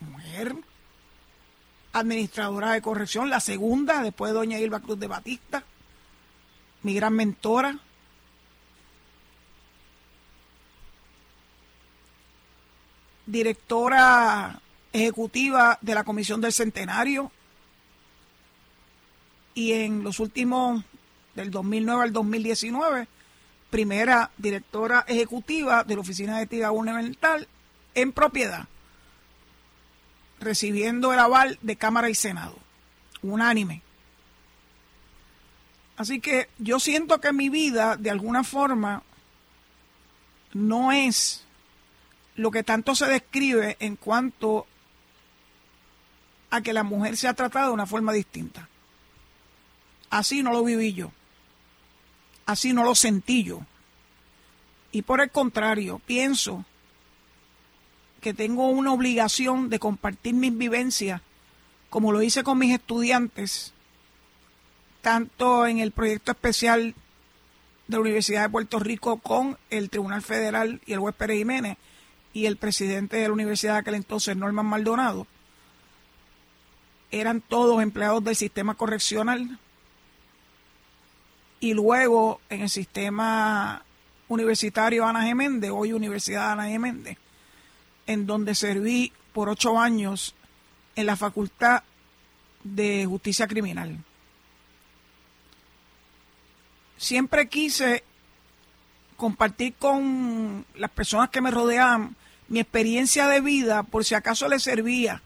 mujer, 0.00 0.54
administradora 1.92 2.72
de 2.72 2.82
corrección, 2.82 3.30
la 3.30 3.40
segunda 3.40 4.02
después 4.02 4.32
de 4.32 4.38
doña 4.38 4.58
Ilva 4.58 4.80
Cruz 4.80 4.98
de 4.98 5.06
Batista, 5.06 5.64
mi 6.82 6.94
gran 6.94 7.14
mentora. 7.14 7.78
Directora 13.30 14.60
ejecutiva 14.92 15.78
de 15.80 15.94
la 15.94 16.04
Comisión 16.04 16.40
del 16.40 16.52
Centenario 16.52 17.30
y 19.54 19.72
en 19.72 20.02
los 20.02 20.20
últimos, 20.20 20.84
del 21.34 21.50
2009 21.50 22.02
al 22.02 22.12
2019, 22.12 23.08
primera 23.70 24.30
directora 24.36 25.04
ejecutiva 25.06 25.84
de 25.84 25.94
la 25.94 26.00
Oficina 26.00 26.38
de 26.38 26.44
Ética 26.44 26.70
Gubernamental 26.70 27.46
en 27.94 28.12
propiedad, 28.12 28.66
recibiendo 30.40 31.12
el 31.12 31.18
aval 31.18 31.58
de 31.62 31.76
Cámara 31.76 32.10
y 32.10 32.14
Senado, 32.14 32.56
unánime. 33.22 33.82
Así 35.96 36.20
que 36.20 36.48
yo 36.58 36.80
siento 36.80 37.20
que 37.20 37.32
mi 37.32 37.48
vida, 37.48 37.96
de 37.96 38.10
alguna 38.10 38.42
forma, 38.42 39.02
no 40.52 40.90
es 40.90 41.44
lo 42.40 42.50
que 42.50 42.64
tanto 42.64 42.94
se 42.94 43.04
describe 43.06 43.76
en 43.80 43.96
cuanto 43.96 44.66
a 46.48 46.62
que 46.62 46.72
la 46.72 46.84
mujer 46.84 47.18
se 47.18 47.28
ha 47.28 47.34
tratado 47.34 47.68
de 47.68 47.74
una 47.74 47.84
forma 47.84 48.14
distinta. 48.14 48.66
Así 50.08 50.42
no 50.42 50.50
lo 50.50 50.64
viví 50.64 50.94
yo. 50.94 51.12
Así 52.46 52.72
no 52.72 52.82
lo 52.82 52.94
sentí 52.94 53.44
yo. 53.44 53.60
Y 54.90 55.02
por 55.02 55.20
el 55.20 55.30
contrario, 55.30 56.00
pienso 56.06 56.64
que 58.22 58.32
tengo 58.32 58.68
una 58.68 58.94
obligación 58.94 59.68
de 59.68 59.78
compartir 59.78 60.32
mis 60.32 60.56
vivencias, 60.56 61.20
como 61.90 62.10
lo 62.10 62.22
hice 62.22 62.42
con 62.42 62.56
mis 62.56 62.72
estudiantes, 62.72 63.74
tanto 65.02 65.66
en 65.66 65.78
el 65.78 65.92
proyecto 65.92 66.32
especial 66.32 66.94
de 67.86 67.96
la 67.96 68.00
Universidad 68.00 68.44
de 68.44 68.48
Puerto 68.48 68.78
Rico 68.78 69.18
con 69.18 69.58
el 69.68 69.90
Tribunal 69.90 70.22
Federal 70.22 70.80
y 70.86 70.94
el 70.94 71.00
juez 71.00 71.14
Pérez 71.14 71.36
Jiménez 71.36 71.76
y 72.32 72.46
el 72.46 72.56
presidente 72.56 73.16
de 73.16 73.28
la 73.28 73.34
universidad 73.34 73.74
de 73.74 73.78
aquel 73.80 73.94
entonces, 73.94 74.36
Norman 74.36 74.66
Maldonado, 74.66 75.26
eran 77.10 77.40
todos 77.40 77.82
empleados 77.82 78.22
del 78.22 78.36
sistema 78.36 78.74
correccional 78.74 79.58
y 81.58 81.74
luego 81.74 82.40
en 82.48 82.62
el 82.62 82.70
sistema 82.70 83.84
universitario 84.28 85.06
Ana 85.06 85.24
Geméndez, 85.24 85.70
hoy 85.72 85.92
Universidad 85.92 86.52
Ana 86.52 86.68
Geméndez, 86.68 87.18
en 88.06 88.26
donde 88.26 88.54
serví 88.54 89.12
por 89.32 89.48
ocho 89.48 89.78
años 89.78 90.34
en 90.94 91.06
la 91.06 91.16
Facultad 91.16 91.82
de 92.62 93.06
Justicia 93.06 93.46
Criminal. 93.46 93.98
Siempre 96.96 97.48
quise 97.48 98.04
compartir 99.16 99.74
con 99.74 100.64
las 100.76 100.90
personas 100.90 101.30
que 101.30 101.40
me 101.40 101.50
rodeaban 101.50 102.16
mi 102.50 102.60
experiencia 102.60 103.28
de 103.28 103.40
vida, 103.40 103.84
por 103.84 104.04
si 104.04 104.14
acaso 104.14 104.48
le 104.48 104.58
servía 104.58 105.22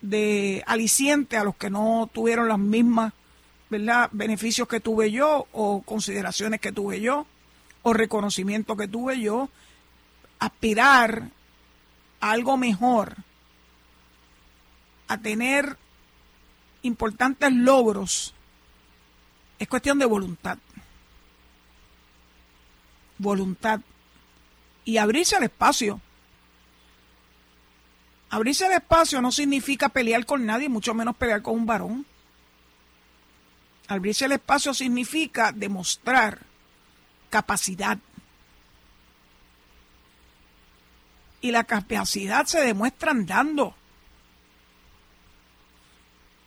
de 0.00 0.64
aliciente 0.66 1.36
a 1.36 1.44
los 1.44 1.54
que 1.56 1.70
no 1.70 2.10
tuvieron 2.12 2.48
las 2.48 2.58
mismas 2.58 3.12
¿verdad? 3.68 4.08
beneficios 4.10 4.66
que 4.66 4.80
tuve 4.80 5.12
yo 5.12 5.46
o 5.52 5.82
consideraciones 5.82 6.58
que 6.58 6.72
tuve 6.72 7.00
yo 7.00 7.26
o 7.82 7.92
reconocimiento 7.92 8.76
que 8.76 8.88
tuve 8.88 9.20
yo, 9.20 9.48
aspirar 10.38 11.30
a 12.20 12.30
algo 12.30 12.56
mejor, 12.56 13.16
a 15.08 15.18
tener 15.18 15.76
importantes 16.82 17.52
logros, 17.52 18.34
es 19.58 19.68
cuestión 19.68 19.98
de 19.98 20.06
voluntad. 20.06 20.58
Voluntad. 23.18 23.80
Y 24.90 24.98
abrirse 24.98 25.36
el 25.36 25.44
espacio. 25.44 26.00
Abrirse 28.28 28.66
el 28.66 28.72
espacio 28.72 29.22
no 29.22 29.30
significa 29.30 29.88
pelear 29.88 30.26
con 30.26 30.44
nadie, 30.44 30.68
mucho 30.68 30.94
menos 30.94 31.14
pelear 31.14 31.42
con 31.42 31.54
un 31.54 31.64
varón. 31.64 32.04
Abrirse 33.86 34.24
el 34.24 34.32
espacio 34.32 34.74
significa 34.74 35.52
demostrar 35.52 36.40
capacidad. 37.28 37.98
Y 41.40 41.52
la 41.52 41.62
capacidad 41.62 42.44
se 42.46 42.60
demuestra 42.60 43.12
andando, 43.12 43.76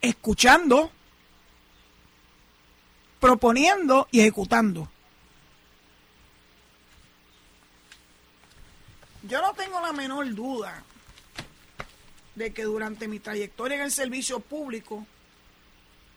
escuchando, 0.01 0.91
proponiendo 3.21 4.09
y 4.11 4.19
ejecutando. 4.19 4.89
Yo 9.23 9.41
no 9.41 9.53
tengo 9.53 9.79
la 9.79 9.93
menor 9.93 10.33
duda 10.33 10.83
de 12.35 12.53
que 12.53 12.63
durante 12.63 13.07
mi 13.07 13.19
trayectoria 13.19 13.77
en 13.77 13.83
el 13.83 13.91
servicio 13.91 14.39
público 14.39 15.05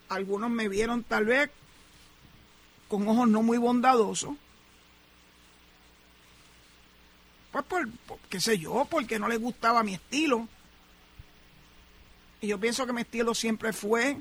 algunos 0.08 0.50
me 0.50 0.68
vieron 0.68 1.04
tal 1.04 1.26
vez 1.26 1.50
con 2.88 3.06
ojos 3.08 3.28
no 3.28 3.42
muy 3.42 3.58
bondadosos. 3.58 4.36
Pues 7.52 7.64
por, 7.64 7.88
qué 8.28 8.40
sé 8.40 8.58
yo, 8.58 8.86
porque 8.90 9.18
no 9.18 9.28
les 9.28 9.40
gustaba 9.40 9.82
mi 9.82 9.94
estilo. 9.94 10.48
Y 12.40 12.48
yo 12.48 12.60
pienso 12.60 12.86
que 12.86 12.92
mi 12.92 13.02
estilo 13.02 13.34
siempre 13.34 13.72
fue 13.72 14.20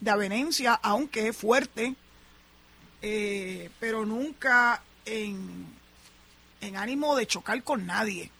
de 0.00 0.10
avenencia, 0.10 0.74
aunque 0.74 1.28
es 1.28 1.36
fuerte, 1.36 1.94
eh, 3.02 3.70
pero 3.80 4.06
nunca 4.06 4.82
en, 5.04 5.66
en 6.64 6.76
ánimo 6.76 7.16
de 7.16 7.26
chocar 7.26 7.62
con 7.62 7.86
nadie. 7.86 8.30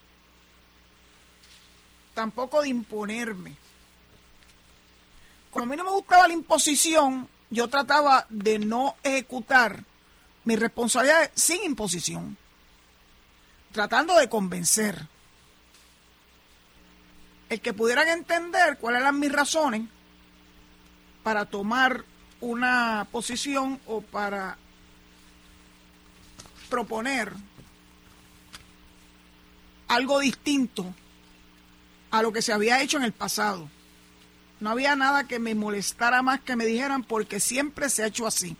Tampoco 2.14 2.62
de 2.62 2.68
imponerme 2.68 3.56
como 5.54 5.66
a 5.66 5.68
mí 5.68 5.76
no 5.76 5.84
me 5.84 5.90
gustaba 5.90 6.26
la 6.26 6.34
imposición, 6.34 7.28
yo 7.48 7.68
trataba 7.68 8.26
de 8.28 8.58
no 8.58 8.96
ejecutar 9.04 9.84
mis 10.42 10.58
responsabilidades 10.58 11.30
sin 11.36 11.62
imposición, 11.62 12.36
tratando 13.70 14.16
de 14.18 14.28
convencer. 14.28 15.06
El 17.48 17.60
que 17.60 17.72
pudieran 17.72 18.08
entender 18.08 18.78
cuáles 18.78 19.02
eran 19.02 19.20
mis 19.20 19.30
razones 19.30 19.82
para 21.22 21.44
tomar 21.44 22.04
una 22.40 23.06
posición 23.12 23.80
o 23.86 24.00
para 24.00 24.58
proponer 26.68 27.32
algo 29.94 30.18
distinto 30.20 30.94
a 32.10 32.22
lo 32.22 32.32
que 32.32 32.42
se 32.42 32.52
había 32.52 32.82
hecho 32.82 32.96
en 32.96 33.04
el 33.04 33.12
pasado. 33.12 33.68
No 34.60 34.70
había 34.70 34.96
nada 34.96 35.26
que 35.26 35.38
me 35.38 35.54
molestara 35.54 36.22
más 36.22 36.40
que 36.40 36.56
me 36.56 36.66
dijeran 36.66 37.02
porque 37.02 37.40
siempre 37.40 37.88
se 37.90 38.02
ha 38.02 38.06
hecho 38.06 38.26
así. 38.26 38.56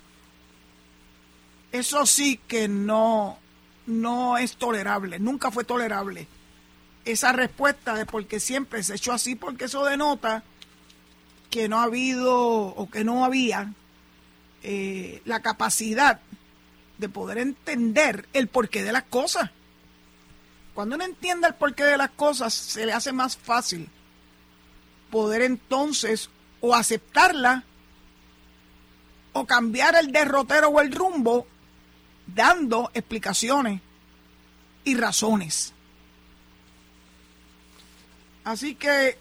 Eso 1.73 2.07
sí 2.07 2.41
que 2.49 2.69
no, 2.69 3.39
no 3.87 4.39
es 4.39 4.57
tolerable, 4.57 5.19
nunca 5.19 5.51
fue 5.51 5.65
tolerable. 5.65 6.27
Esa 7.05 7.33
respuesta 7.33 7.95
de 7.95 8.07
porque 8.07 8.41
siempre 8.41 8.83
se 8.83 8.93
ha 8.93 8.97
hecho 8.97 9.13
así, 9.13 9.35
porque 9.35 9.67
eso 9.67 9.85
denota 9.85 10.43
que 11.51 11.69
no 11.69 11.81
ha 11.81 11.85
habido 11.85 12.37
o 12.37 12.91
que 12.91 13.05
no 13.05 13.25
había 13.25 13.73
eh, 14.63 15.21
la 15.25 15.41
capacidad 15.41 16.21
de 16.99 17.09
poder 17.09 17.39
entender 17.39 18.29
el 18.33 18.49
porqué 18.49 18.83
de 18.83 18.93
las 18.93 19.05
cosas. 19.05 19.51
Cuando 20.75 20.97
uno 20.97 21.05
entiende 21.05 21.47
el 21.47 21.55
porqué 21.55 21.85
de 21.85 21.97
las 21.97 22.11
cosas, 22.11 22.53
se 22.53 22.85
le 22.85 22.93
hace 22.93 23.13
más 23.13 23.37
fácil 23.37 23.89
poder 25.11 25.43
entonces 25.43 26.29
o 26.61 26.75
aceptarla 26.75 27.63
o 29.33 29.47
cambiar 29.47 29.95
el 29.95 30.11
derrotero 30.11 30.69
o 30.69 30.81
el 30.81 30.93
rumbo 30.93 31.47
dando 32.27 32.91
explicaciones 32.95 33.81
y 34.83 34.97
razones. 34.97 35.73
Así 38.43 38.75
que, 38.75 39.17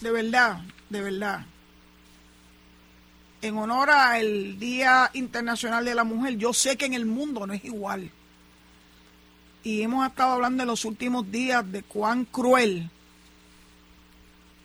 de 0.00 0.10
verdad, 0.10 0.60
de 0.90 1.00
verdad, 1.00 1.46
en 3.40 3.56
honor 3.56 3.90
al 3.90 4.58
Día 4.58 5.10
Internacional 5.14 5.84
de 5.84 5.94
la 5.94 6.04
Mujer, 6.04 6.36
yo 6.36 6.52
sé 6.52 6.76
que 6.76 6.86
en 6.86 6.94
el 6.94 7.06
mundo 7.06 7.46
no 7.46 7.54
es 7.54 7.64
igual. 7.64 8.10
Y 9.62 9.82
hemos 9.82 10.06
estado 10.06 10.32
hablando 10.32 10.62
en 10.62 10.68
los 10.68 10.84
últimos 10.84 11.30
días 11.30 11.70
de 11.70 11.82
cuán 11.82 12.24
cruel 12.24 12.90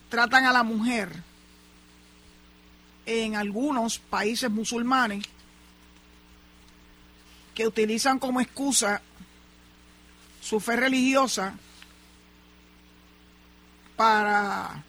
tratan 0.10 0.46
a 0.46 0.54
la 0.54 0.64
mujer 0.64 1.24
en 3.06 3.36
algunos 3.36 4.00
países 4.00 4.50
musulmanes 4.50 5.26
que 7.56 7.68
utilizan 7.68 8.20
como 8.20 8.40
excusa 8.40 9.02
su 10.42 10.60
fe 10.60 10.76
religiosa 10.76 11.56
para 13.96 14.84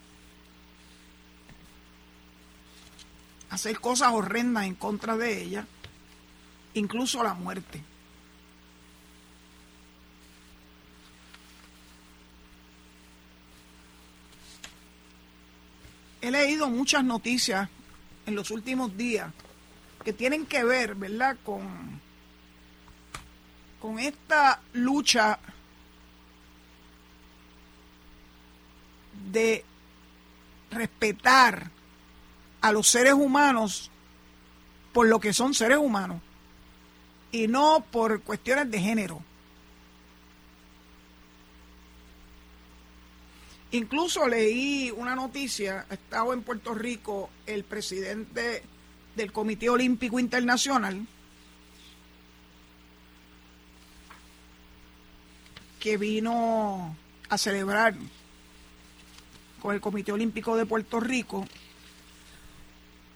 hacer 3.50 3.78
cosas 3.80 4.12
horrendas 4.12 4.64
en 4.64 4.75
contra 4.75 5.16
de 5.16 5.42
ella, 5.42 5.66
incluso 6.75 7.23
la 7.23 7.34
muerte. 7.34 7.82
He 16.25 16.31
leído 16.31 16.71
muchas 16.71 17.04
noticias 17.04 17.69
en 18.25 18.35
los 18.35 18.50
últimos 18.50 18.97
días 18.97 19.31
que 20.02 20.14
tienen 20.14 20.47
que 20.47 20.64
ver, 20.64 20.95
¿verdad?, 20.95 21.37
con, 21.45 22.00
con 23.78 23.99
esta 23.99 24.59
lucha 24.73 25.38
de 29.31 29.62
respetar 30.71 31.71
a 32.62 32.73
los 32.73 32.88
seres 32.88 33.12
humanos 33.12 33.90
por 34.95 35.07
lo 35.07 35.21
que 35.21 35.35
son 35.35 35.52
seres 35.52 35.76
humanos 35.76 36.23
y 37.33 37.49
no 37.49 37.85
por 37.90 38.23
cuestiones 38.23 38.71
de 38.71 38.81
género. 38.81 39.21
Incluso 43.75 44.26
leí 44.28 44.93
una 44.97 45.16
noticia, 45.16 45.85
estaba 45.90 46.33
en 46.33 46.43
Puerto 46.43 46.75
Rico 46.75 47.28
el 47.45 47.64
presidente 47.64 48.62
del 49.16 49.33
Comité 49.33 49.69
Olímpico 49.69 50.21
Internacional, 50.21 51.04
que 55.81 55.97
vino 55.97 56.97
a 57.28 57.37
celebrar 57.37 57.97
con 59.61 59.75
el 59.75 59.81
Comité 59.81 60.12
Olímpico 60.12 60.57
de 60.57 60.66
Puerto 60.66 61.00
Rico 61.00 61.45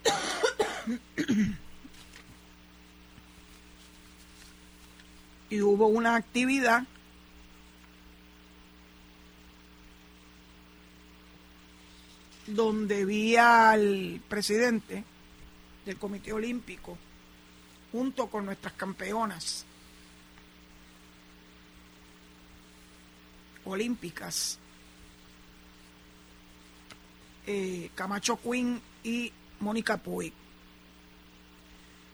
y 5.51 5.63
hubo 5.63 5.87
una 5.87 6.17
actividad 6.17 6.83
donde 12.49 13.05
vi 13.05 13.37
al 13.37 14.21
presidente 14.29 15.05
del 15.85 15.97
Comité 15.97 16.33
Olímpico 16.33 16.97
junto 17.93 18.27
con 18.29 18.47
nuestras 18.47 18.75
campeonas 18.75 19.65
olímpicas, 23.65 24.59
eh, 27.47 27.91
Camacho 27.95 28.37
Quinn 28.37 28.81
y 29.03 29.33
Mónica 29.61 29.97
Puig. 29.99 30.33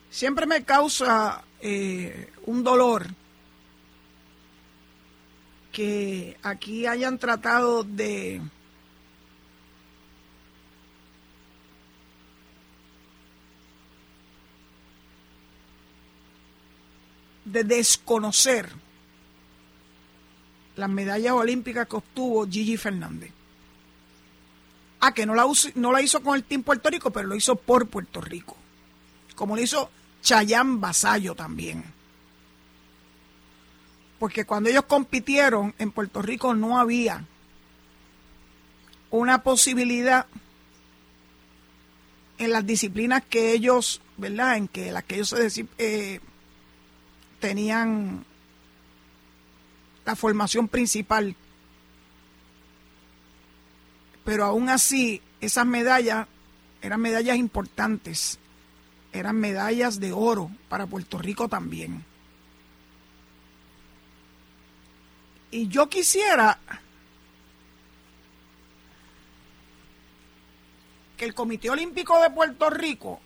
Siempre 0.09 0.45
me 0.45 0.63
causa 0.63 1.43
eh, 1.61 2.31
un 2.45 2.63
dolor 2.63 3.07
que 5.71 6.37
aquí 6.41 6.85
hayan 6.87 7.17
tratado 7.17 7.83
de 7.83 8.41
de 17.45 17.63
desconocer 17.63 18.69
las 20.75 20.89
medallas 20.89 21.33
olímpicas 21.33 21.87
que 21.87 21.95
obtuvo 21.95 22.45
Gigi 22.47 22.77
Fernández. 22.77 23.31
Ah, 24.99 25.13
que 25.13 25.25
no 25.25 25.35
la, 25.35 25.45
no 25.75 25.91
la 25.91 26.01
hizo 26.01 26.21
con 26.21 26.35
el 26.35 26.43
Team 26.43 26.63
Puerto 26.63 26.89
Rico, 26.89 27.11
pero 27.11 27.27
lo 27.27 27.35
hizo 27.35 27.55
por 27.55 27.87
Puerto 27.87 28.21
Rico. 28.21 28.57
Como 29.35 29.55
lo 29.55 29.61
hizo 29.61 29.89
Chayán 30.21 30.81
Basayo 30.81 31.35
también. 31.35 31.83
Porque 34.19 34.45
cuando 34.45 34.69
ellos 34.69 34.85
compitieron 34.85 35.75
en 35.77 35.91
Puerto 35.91 36.21
Rico 36.21 36.55
no 36.55 36.79
había 36.79 37.23
una 39.11 39.43
posibilidad 39.43 40.25
en 42.37 42.51
las 42.51 42.65
disciplinas 42.65 43.23
que 43.29 43.53
ellos, 43.53 44.01
¿verdad? 44.17 44.57
En 44.57 44.67
que 44.67 44.91
las 44.91 45.03
que 45.03 45.15
ellos 45.15 45.29
se 45.29 45.67
eh, 45.77 46.19
tenían 47.45 48.25
la 50.03 50.15
formación 50.15 50.67
principal. 50.67 51.35
Pero 54.23 54.45
aún 54.45 54.67
así, 54.67 55.21
esas 55.41 55.67
medallas 55.67 56.27
eran 56.81 57.01
medallas 57.01 57.37
importantes, 57.37 58.39
eran 59.13 59.35
medallas 59.35 59.99
de 59.99 60.11
oro 60.11 60.49
para 60.69 60.87
Puerto 60.87 61.19
Rico 61.19 61.47
también. 61.47 62.03
Y 65.51 65.67
yo 65.67 65.87
quisiera 65.87 66.57
que 71.15 71.25
el 71.25 71.35
Comité 71.35 71.69
Olímpico 71.69 72.19
de 72.19 72.31
Puerto 72.31 72.71
Rico 72.71 73.21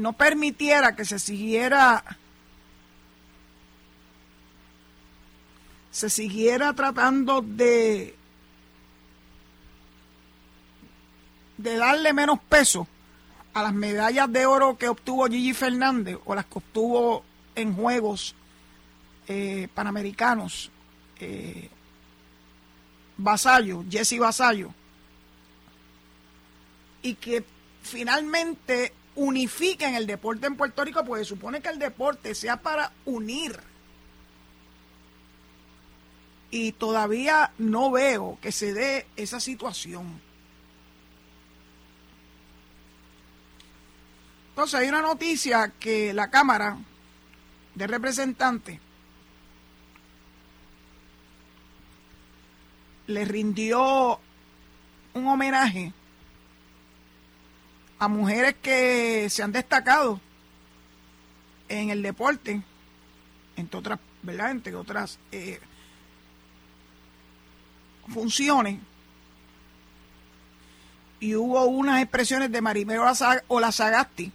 no 0.00 0.12
permitiera 0.14 0.96
que 0.96 1.04
se 1.04 1.18
siguiera 1.18 2.04
se 5.90 6.08
siguiera 6.08 6.72
tratando 6.72 7.42
de 7.42 8.16
de 11.58 11.76
darle 11.76 12.12
menos 12.12 12.38
peso 12.48 12.86
a 13.52 13.62
las 13.62 13.74
medallas 13.74 14.32
de 14.32 14.46
oro 14.46 14.78
que 14.78 14.88
obtuvo 14.88 15.26
Gigi 15.26 15.52
Fernández 15.52 16.18
o 16.24 16.34
las 16.34 16.46
que 16.46 16.58
obtuvo 16.58 17.22
en 17.54 17.74
Juegos 17.74 18.34
eh, 19.28 19.68
Panamericanos 19.74 20.70
eh, 21.18 21.68
Jesse 23.90 24.18
Vasallo, 24.18 24.74
y 27.02 27.14
que 27.14 27.44
finalmente 27.82 28.92
unifiquen 29.16 29.94
el 29.94 30.06
deporte 30.06 30.46
en 30.46 30.56
Puerto 30.56 30.84
Rico, 30.84 31.04
porque 31.04 31.24
supone 31.24 31.60
que 31.60 31.68
el 31.68 31.78
deporte 31.78 32.34
sea 32.34 32.56
para 32.56 32.92
unir. 33.04 33.58
Y 36.50 36.72
todavía 36.72 37.52
no 37.58 37.90
veo 37.90 38.38
que 38.40 38.52
se 38.52 38.72
dé 38.72 39.06
esa 39.16 39.40
situación. 39.40 40.20
Entonces 44.50 44.80
hay 44.80 44.88
una 44.88 45.00
noticia 45.00 45.72
que 45.78 46.12
la 46.12 46.28
Cámara 46.30 46.76
de 47.74 47.86
Representantes 47.86 48.80
le 53.06 53.24
rindió 53.24 54.20
un 55.14 55.26
homenaje 55.26 55.92
a 58.00 58.08
mujeres 58.08 58.56
que 58.62 59.28
se 59.28 59.42
han 59.42 59.52
destacado 59.52 60.20
en 61.68 61.90
el 61.90 62.02
deporte, 62.02 62.62
entre 63.56 63.78
otras, 63.78 64.00
¿verdad? 64.22 64.50
Entre 64.50 64.74
otras 64.74 65.18
eh, 65.30 65.60
funciones. 68.08 68.80
Y 71.20 71.34
hubo 71.34 71.62
unas 71.66 72.02
expresiones 72.02 72.50
de 72.50 72.62
Marimero 72.62 73.04
Olazagasti, 73.48 74.32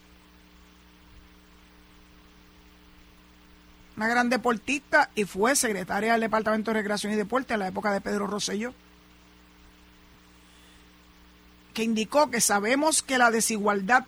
una 3.97 4.07
gran 4.07 4.29
deportista 4.29 5.09
y 5.15 5.23
fue 5.23 5.55
secretaria 5.55 6.11
del 6.11 6.21
Departamento 6.21 6.69
de 6.69 6.77
Recreación 6.77 7.13
y 7.13 7.15
Deporte 7.15 7.55
en 7.55 7.61
la 7.61 7.69
época 7.69 7.91
de 7.91 8.01
Pedro 8.01 8.27
Rosselló 8.27 8.75
que 11.75 11.83
indicó 11.83 12.31
que 12.31 12.41
sabemos 12.41 13.03
que 13.03 13.19
la 13.19 13.29
desigualdad 13.29 14.05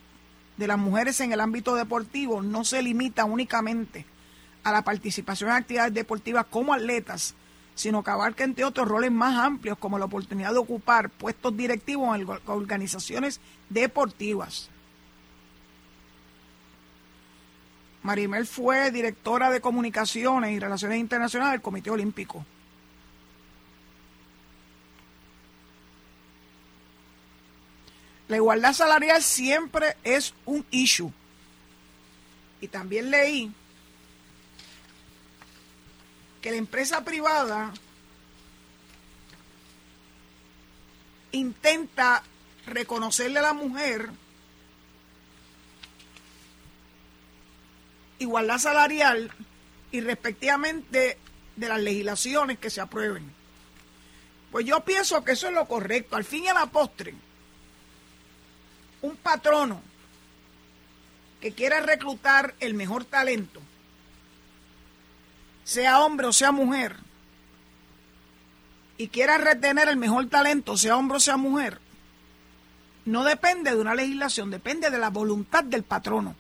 de 0.55 0.67
las 0.67 0.79
mujeres 0.79 1.19
en 1.19 1.33
el 1.33 1.41
ámbito 1.41 1.75
deportivo 1.75 2.41
no 2.41 2.63
se 2.63 2.81
limita 2.81 3.25
únicamente 3.25 4.05
a 4.63 4.71
la 4.71 4.81
participación 4.81 5.51
en 5.51 5.57
actividades 5.57 5.93
deportivas 5.93 6.45
como 6.49 6.73
atletas, 6.73 7.35
sino 7.75 8.03
que 8.03 8.09
abarca 8.09 8.43
entre 8.45 8.63
otros 8.63 8.87
roles 8.87 9.11
más 9.11 9.37
amplios 9.37 9.77
como 9.77 9.99
la 9.99 10.05
oportunidad 10.05 10.53
de 10.53 10.57
ocupar 10.57 11.09
puestos 11.09 11.55
directivos 11.55 12.17
en 12.17 12.25
organizaciones 12.47 13.39
deportivas. 13.69 14.69
Marimel 18.01 18.47
fue 18.47 18.91
directora 18.91 19.49
de 19.51 19.59
comunicaciones 19.59 20.51
y 20.53 20.59
relaciones 20.59 20.99
internacionales 20.99 21.51
del 21.51 21.61
Comité 21.61 21.91
Olímpico. 21.91 22.45
La 28.27 28.35
igualdad 28.35 28.73
salarial 28.73 29.23
siempre 29.23 29.95
es 30.03 30.33
un 30.45 30.65
issue. 30.71 31.11
Y 32.59 32.67
también 32.67 33.09
leí 33.09 33.51
que 36.41 36.51
la 36.51 36.57
empresa 36.57 37.03
privada 37.03 37.73
intenta 41.31 42.23
reconocerle 42.65 43.39
a 43.39 43.43
la 43.43 43.53
mujer 43.53 44.09
igualdad 48.19 48.57
salarial 48.57 49.31
y 49.91 50.01
respectivamente 50.01 51.17
de 51.55 51.69
las 51.69 51.79
legislaciones 51.79 52.59
que 52.59 52.69
se 52.69 52.81
aprueben. 52.81 53.31
Pues 54.51 54.65
yo 54.65 54.81
pienso 54.81 55.23
que 55.23 55.33
eso 55.33 55.47
es 55.47 55.53
lo 55.53 55.67
correcto. 55.67 56.15
Al 56.15 56.23
fin 56.23 56.45
y 56.45 56.47
a 56.47 56.53
la 56.53 56.65
postre, 56.67 57.13
un 59.01 59.15
patrono 59.15 59.81
que 61.41 61.51
quiera 61.51 61.79
reclutar 61.81 62.55
el 62.59 62.73
mejor 62.73 63.05
talento, 63.05 63.61
sea 65.63 65.99
hombre 65.99 66.27
o 66.27 66.33
sea 66.33 66.51
mujer, 66.51 66.97
y 68.97 69.09
quiera 69.09 69.37
retener 69.37 69.89
el 69.89 69.97
mejor 69.97 70.27
talento, 70.27 70.77
sea 70.77 70.97
hombre 70.97 71.17
o 71.17 71.19
sea 71.19 71.37
mujer, 71.37 71.79
no 73.05 73.23
depende 73.23 73.71
de 73.71 73.79
una 73.79 73.95
legislación, 73.95 74.49
depende 74.51 74.89
de 74.89 74.97
la 74.97 75.09
voluntad 75.09 75.63
del 75.63 75.83
patrono. 75.83 76.35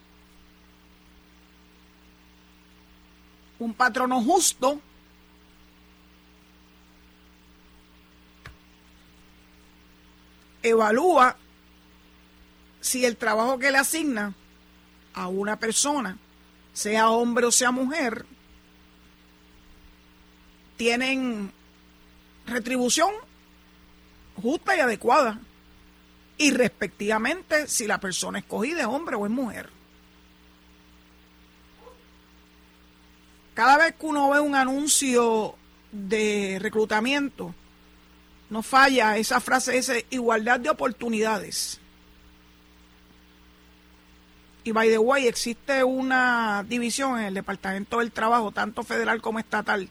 Un 3.59 3.73
patrono 3.73 4.21
justo 4.21 4.81
evalúa 10.61 11.37
si 12.87 13.05
el 13.05 13.17
trabajo 13.17 13.59
que 13.59 13.69
le 13.69 13.77
asigna 13.77 14.33
a 15.13 15.27
una 15.27 15.59
persona, 15.59 16.17
sea 16.71 17.09
hombre 17.09 17.45
o 17.45 17.51
sea 17.51 17.71
mujer, 17.71 18.25
tienen 20.77 21.51
retribución 22.45 23.11
justa 24.41 24.77
y 24.77 24.79
adecuada. 24.79 25.39
Y 26.37 26.51
respectivamente 26.51 27.67
si 27.67 27.87
la 27.87 27.99
persona 27.99 28.39
escogida 28.39 28.81
es 28.81 28.85
hombre 28.85 29.15
o 29.17 29.25
es 29.25 29.31
mujer. 29.31 29.69
Cada 33.53 33.77
vez 33.77 33.95
que 33.95 34.05
uno 34.05 34.29
ve 34.29 34.39
un 34.39 34.55
anuncio 34.55 35.55
de 35.91 36.57
reclutamiento, 36.61 37.53
no 38.49 38.63
falla 38.63 39.17
esa 39.17 39.41
frase, 39.41 39.77
esa 39.77 39.95
igualdad 40.09 40.59
de 40.59 40.69
oportunidades. 40.69 41.81
Y 44.67 44.73
by 44.73 44.89
the 44.89 44.97
way, 44.97 45.27
existe 45.29 45.81
una 45.81 46.61
división 46.67 47.17
en 47.17 47.27
el 47.27 47.33
Departamento 47.33 47.99
del 47.99 48.11
Trabajo, 48.11 48.51
tanto 48.51 48.83
federal 48.83 49.21
como 49.21 49.39
estatal, 49.39 49.87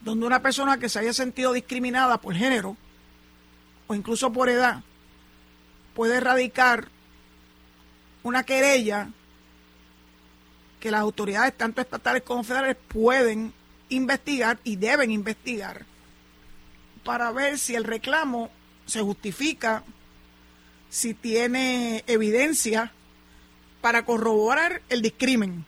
donde 0.00 0.24
una 0.24 0.40
persona 0.40 0.78
que 0.78 0.88
se 0.88 1.00
haya 1.00 1.12
sentido 1.12 1.52
discriminada 1.52 2.18
por 2.18 2.34
género 2.34 2.78
o 3.88 3.94
incluso 3.94 4.32
por 4.32 4.48
edad 4.48 4.84
puede 5.94 6.16
erradicar 6.16 6.88
una 8.22 8.42
querella 8.42 9.10
que 10.80 10.90
las 10.90 11.02
autoridades, 11.02 11.58
tanto 11.58 11.82
estatales 11.82 12.22
como 12.22 12.42
federales, 12.42 12.78
pueden 12.88 13.52
investigar 13.90 14.58
y 14.64 14.76
deben 14.76 15.10
investigar 15.10 15.84
para 17.04 17.30
ver 17.32 17.58
si 17.58 17.74
el 17.74 17.84
reclamo 17.84 18.48
se 18.86 19.02
justifica 19.02 19.82
si 20.90 21.14
tiene 21.14 22.04
evidencia 22.06 22.92
para 23.80 24.04
corroborar 24.04 24.82
el 24.88 25.02
discrimen. 25.02 25.64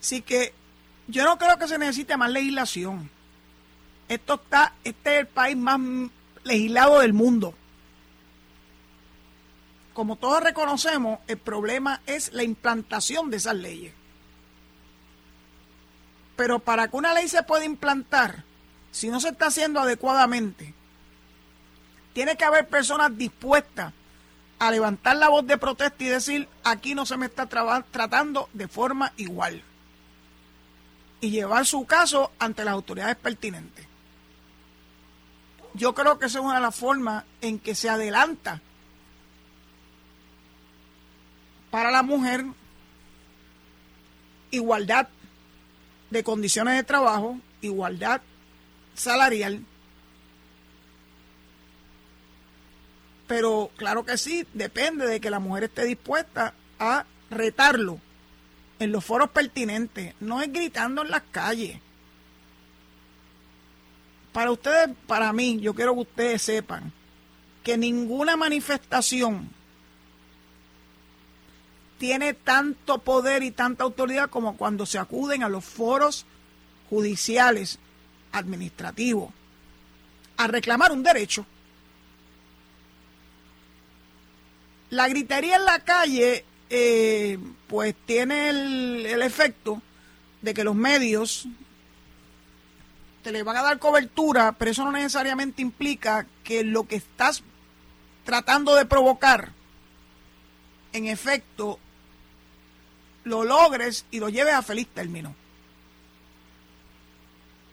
Así 0.00 0.22
que 0.22 0.52
yo 1.08 1.24
no 1.24 1.38
creo 1.38 1.58
que 1.58 1.68
se 1.68 1.78
necesite 1.78 2.16
más 2.16 2.30
legislación. 2.30 3.10
Esto 4.08 4.34
está, 4.34 4.74
este 4.84 5.14
es 5.14 5.20
el 5.20 5.26
país 5.26 5.56
más 5.56 5.80
legislado 6.44 7.00
del 7.00 7.12
mundo. 7.12 7.54
Como 9.94 10.16
todos 10.16 10.42
reconocemos, 10.42 11.20
el 11.28 11.38
problema 11.38 12.00
es 12.06 12.32
la 12.32 12.42
implantación 12.42 13.30
de 13.30 13.36
esas 13.36 13.56
leyes. 13.56 13.92
Pero 16.36 16.58
para 16.58 16.88
que 16.88 16.96
una 16.96 17.14
ley 17.14 17.28
se 17.28 17.42
pueda 17.42 17.64
implantar, 17.64 18.44
si 18.90 19.08
no 19.08 19.20
se 19.20 19.28
está 19.28 19.46
haciendo 19.46 19.80
adecuadamente, 19.80 20.74
tiene 22.12 22.36
que 22.36 22.44
haber 22.44 22.68
personas 22.68 23.16
dispuestas 23.16 23.92
a 24.58 24.70
levantar 24.70 25.16
la 25.16 25.28
voz 25.28 25.46
de 25.46 25.58
protesta 25.58 26.04
y 26.04 26.08
decir, 26.08 26.48
aquí 26.62 26.94
no 26.94 27.04
se 27.04 27.16
me 27.16 27.26
está 27.26 27.46
tratando 27.46 28.48
de 28.52 28.68
forma 28.68 29.12
igual. 29.16 29.62
Y 31.20 31.30
llevar 31.30 31.66
su 31.66 31.84
caso 31.84 32.30
ante 32.38 32.64
las 32.64 32.74
autoridades 32.74 33.16
pertinentes. 33.16 33.86
Yo 35.74 35.94
creo 35.94 36.18
que 36.18 36.26
esa 36.26 36.38
es 36.38 36.44
una 36.44 36.56
de 36.56 36.60
las 36.60 36.76
formas 36.76 37.24
en 37.40 37.58
que 37.58 37.74
se 37.74 37.88
adelanta 37.88 38.60
para 41.70 41.90
la 41.90 42.02
mujer 42.02 42.44
igualdad 44.50 45.08
de 46.10 46.22
condiciones 46.22 46.76
de 46.76 46.84
trabajo, 46.84 47.38
igualdad 47.62 48.20
salarial 48.94 49.64
Pero 53.32 53.70
claro 53.78 54.04
que 54.04 54.18
sí, 54.18 54.46
depende 54.52 55.06
de 55.06 55.18
que 55.18 55.30
la 55.30 55.38
mujer 55.38 55.64
esté 55.64 55.86
dispuesta 55.86 56.52
a 56.78 57.06
retarlo 57.30 57.98
en 58.78 58.92
los 58.92 59.02
foros 59.02 59.30
pertinentes, 59.30 60.14
no 60.20 60.42
es 60.42 60.52
gritando 60.52 61.00
en 61.00 61.10
las 61.10 61.22
calles. 61.30 61.78
Para 64.34 64.50
ustedes, 64.50 64.90
para 65.06 65.32
mí, 65.32 65.58
yo 65.62 65.72
quiero 65.72 65.94
que 65.94 66.00
ustedes 66.00 66.42
sepan 66.42 66.92
que 67.64 67.78
ninguna 67.78 68.36
manifestación 68.36 69.48
tiene 71.96 72.34
tanto 72.34 72.98
poder 72.98 73.42
y 73.42 73.50
tanta 73.50 73.84
autoridad 73.84 74.28
como 74.28 74.58
cuando 74.58 74.84
se 74.84 74.98
acuden 74.98 75.42
a 75.42 75.48
los 75.48 75.64
foros 75.64 76.26
judiciales, 76.90 77.78
administrativos, 78.30 79.30
a 80.36 80.48
reclamar 80.48 80.92
un 80.92 81.02
derecho. 81.02 81.46
La 84.92 85.08
gritería 85.08 85.56
en 85.56 85.64
la 85.64 85.78
calle, 85.78 86.44
eh, 86.68 87.38
pues 87.66 87.94
tiene 88.04 88.50
el, 88.50 89.22
efecto 89.22 89.80
de 90.42 90.52
que 90.52 90.64
los 90.64 90.74
medios 90.74 91.48
te 93.22 93.32
le 93.32 93.42
van 93.42 93.56
a 93.56 93.62
dar 93.62 93.78
cobertura, 93.78 94.52
pero 94.52 94.70
eso 94.70 94.84
no 94.84 94.92
necesariamente 94.92 95.62
implica 95.62 96.26
que 96.44 96.62
lo 96.62 96.86
que 96.86 96.96
estás 96.96 97.42
tratando 98.26 98.74
de 98.74 98.84
provocar, 98.84 99.52
en 100.92 101.06
efecto, 101.06 101.78
lo 103.24 103.44
logres 103.44 104.04
y 104.10 104.20
lo 104.20 104.28
lleves 104.28 104.52
a 104.52 104.60
feliz 104.60 104.88
término. 104.88 105.34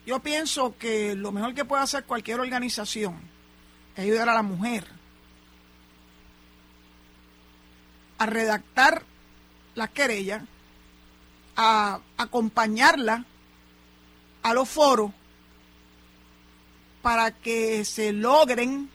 Yo 0.05 0.21
pienso 0.21 0.77
que 0.77 1.15
lo 1.15 1.33
mejor 1.33 1.53
que 1.53 1.65
puede 1.65 1.83
hacer 1.83 2.05
cualquier 2.05 2.39
organización 2.39 3.19
es 3.97 4.05
ayudar 4.05 4.29
a 4.29 4.35
la 4.35 4.41
mujer 4.41 4.98
a 8.19 8.25
redactar 8.25 9.03
la 9.75 9.87
querella, 9.87 10.45
a 11.55 11.99
acompañarla 12.17 13.25
a 14.43 14.53
los 14.53 14.69
foros 14.69 15.11
para 17.01 17.31
que 17.31 17.83
se 17.85 18.13
logren 18.13 18.89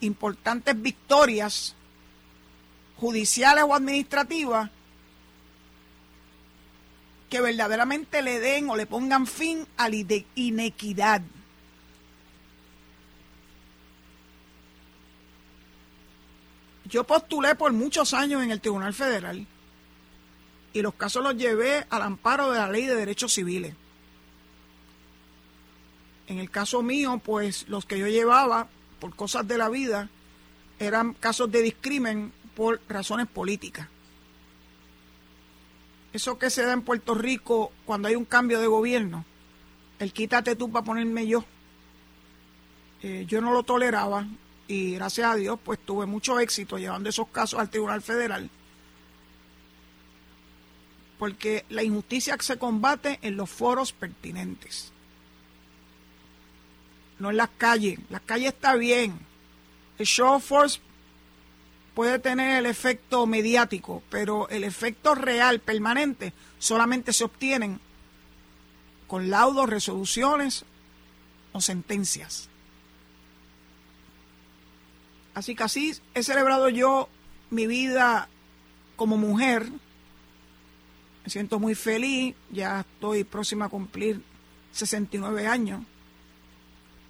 importantes 0.00 0.80
victorias 0.80 1.74
judiciales 2.96 3.64
o 3.64 3.74
administrativas 3.74 4.70
que 7.30 7.40
verdaderamente 7.40 8.22
le 8.22 8.40
den 8.40 8.68
o 8.68 8.76
le 8.76 8.86
pongan 8.86 9.26
fin 9.26 9.66
a 9.76 9.88
la 9.88 9.96
inequidad. 10.34 11.22
Yo 16.90 17.04
postulé 17.04 17.54
por 17.54 17.72
muchos 17.72 18.12
años 18.14 18.42
en 18.42 18.50
el 18.50 18.60
Tribunal 18.60 18.92
Federal 18.92 19.46
y 20.72 20.82
los 20.82 20.94
casos 20.94 21.22
los 21.22 21.36
llevé 21.36 21.86
al 21.88 22.02
amparo 22.02 22.50
de 22.50 22.58
la 22.58 22.68
Ley 22.68 22.86
de 22.86 22.96
Derechos 22.96 23.32
Civiles. 23.32 23.74
En 26.26 26.38
el 26.38 26.50
caso 26.50 26.82
mío, 26.82 27.20
pues 27.24 27.68
los 27.68 27.86
que 27.86 27.98
yo 27.98 28.08
llevaba 28.08 28.68
por 28.98 29.14
cosas 29.14 29.46
de 29.46 29.58
la 29.58 29.68
vida 29.68 30.08
eran 30.78 31.14
casos 31.14 31.50
de 31.50 31.62
discrimen 31.62 32.32
por 32.56 32.80
razones 32.88 33.28
políticas. 33.28 33.88
Eso 36.12 36.38
que 36.38 36.50
se 36.50 36.64
da 36.64 36.72
en 36.72 36.82
Puerto 36.82 37.14
Rico 37.14 37.70
cuando 37.84 38.08
hay 38.08 38.16
un 38.16 38.24
cambio 38.24 38.60
de 38.60 38.66
gobierno, 38.66 39.24
el 40.00 40.12
quítate 40.12 40.56
tú 40.56 40.70
para 40.72 40.84
ponerme 40.84 41.26
yo. 41.26 41.44
Eh, 43.02 43.24
yo 43.28 43.40
no 43.40 43.52
lo 43.52 43.62
toleraba 43.62 44.26
y 44.70 44.94
gracias 44.94 45.26
a 45.26 45.34
Dios 45.34 45.58
pues 45.64 45.80
tuve 45.80 46.06
mucho 46.06 46.38
éxito 46.38 46.78
llevando 46.78 47.08
esos 47.08 47.26
casos 47.28 47.58
al 47.58 47.70
Tribunal 47.70 48.02
Federal 48.02 48.48
porque 51.20 51.66
la 51.68 51.82
injusticia 51.82 52.36
se 52.40 52.56
combate 52.56 53.18
en 53.20 53.36
los 53.36 53.50
foros 53.50 53.92
pertinentes, 53.92 54.90
no 57.18 57.28
en 57.28 57.36
las 57.36 57.50
calles. 57.58 57.98
Las 58.08 58.22
calles 58.22 58.54
está 58.54 58.74
bien. 58.76 59.18
El 59.98 60.06
show 60.06 60.40
force 60.40 60.80
puede 61.94 62.20
tener 62.20 62.60
el 62.60 62.64
efecto 62.64 63.26
mediático, 63.26 64.02
pero 64.08 64.48
el 64.48 64.64
efecto 64.64 65.14
real, 65.14 65.60
permanente, 65.60 66.32
solamente 66.58 67.12
se 67.12 67.24
obtienen 67.24 67.80
con 69.06 69.28
laudos, 69.28 69.68
resoluciones 69.68 70.64
o 71.52 71.60
sentencias. 71.60 72.48
Así 75.34 75.54
que 75.54 75.62
así 75.62 75.94
he 76.14 76.22
celebrado 76.22 76.68
yo 76.68 77.08
mi 77.50 77.66
vida 77.66 78.28
como 78.96 79.16
mujer, 79.16 79.70
me 81.24 81.30
siento 81.30 81.58
muy 81.58 81.74
feliz, 81.74 82.34
ya 82.50 82.80
estoy 82.80 83.24
próxima 83.24 83.66
a 83.66 83.68
cumplir 83.68 84.22
69 84.72 85.46
años. 85.46 85.82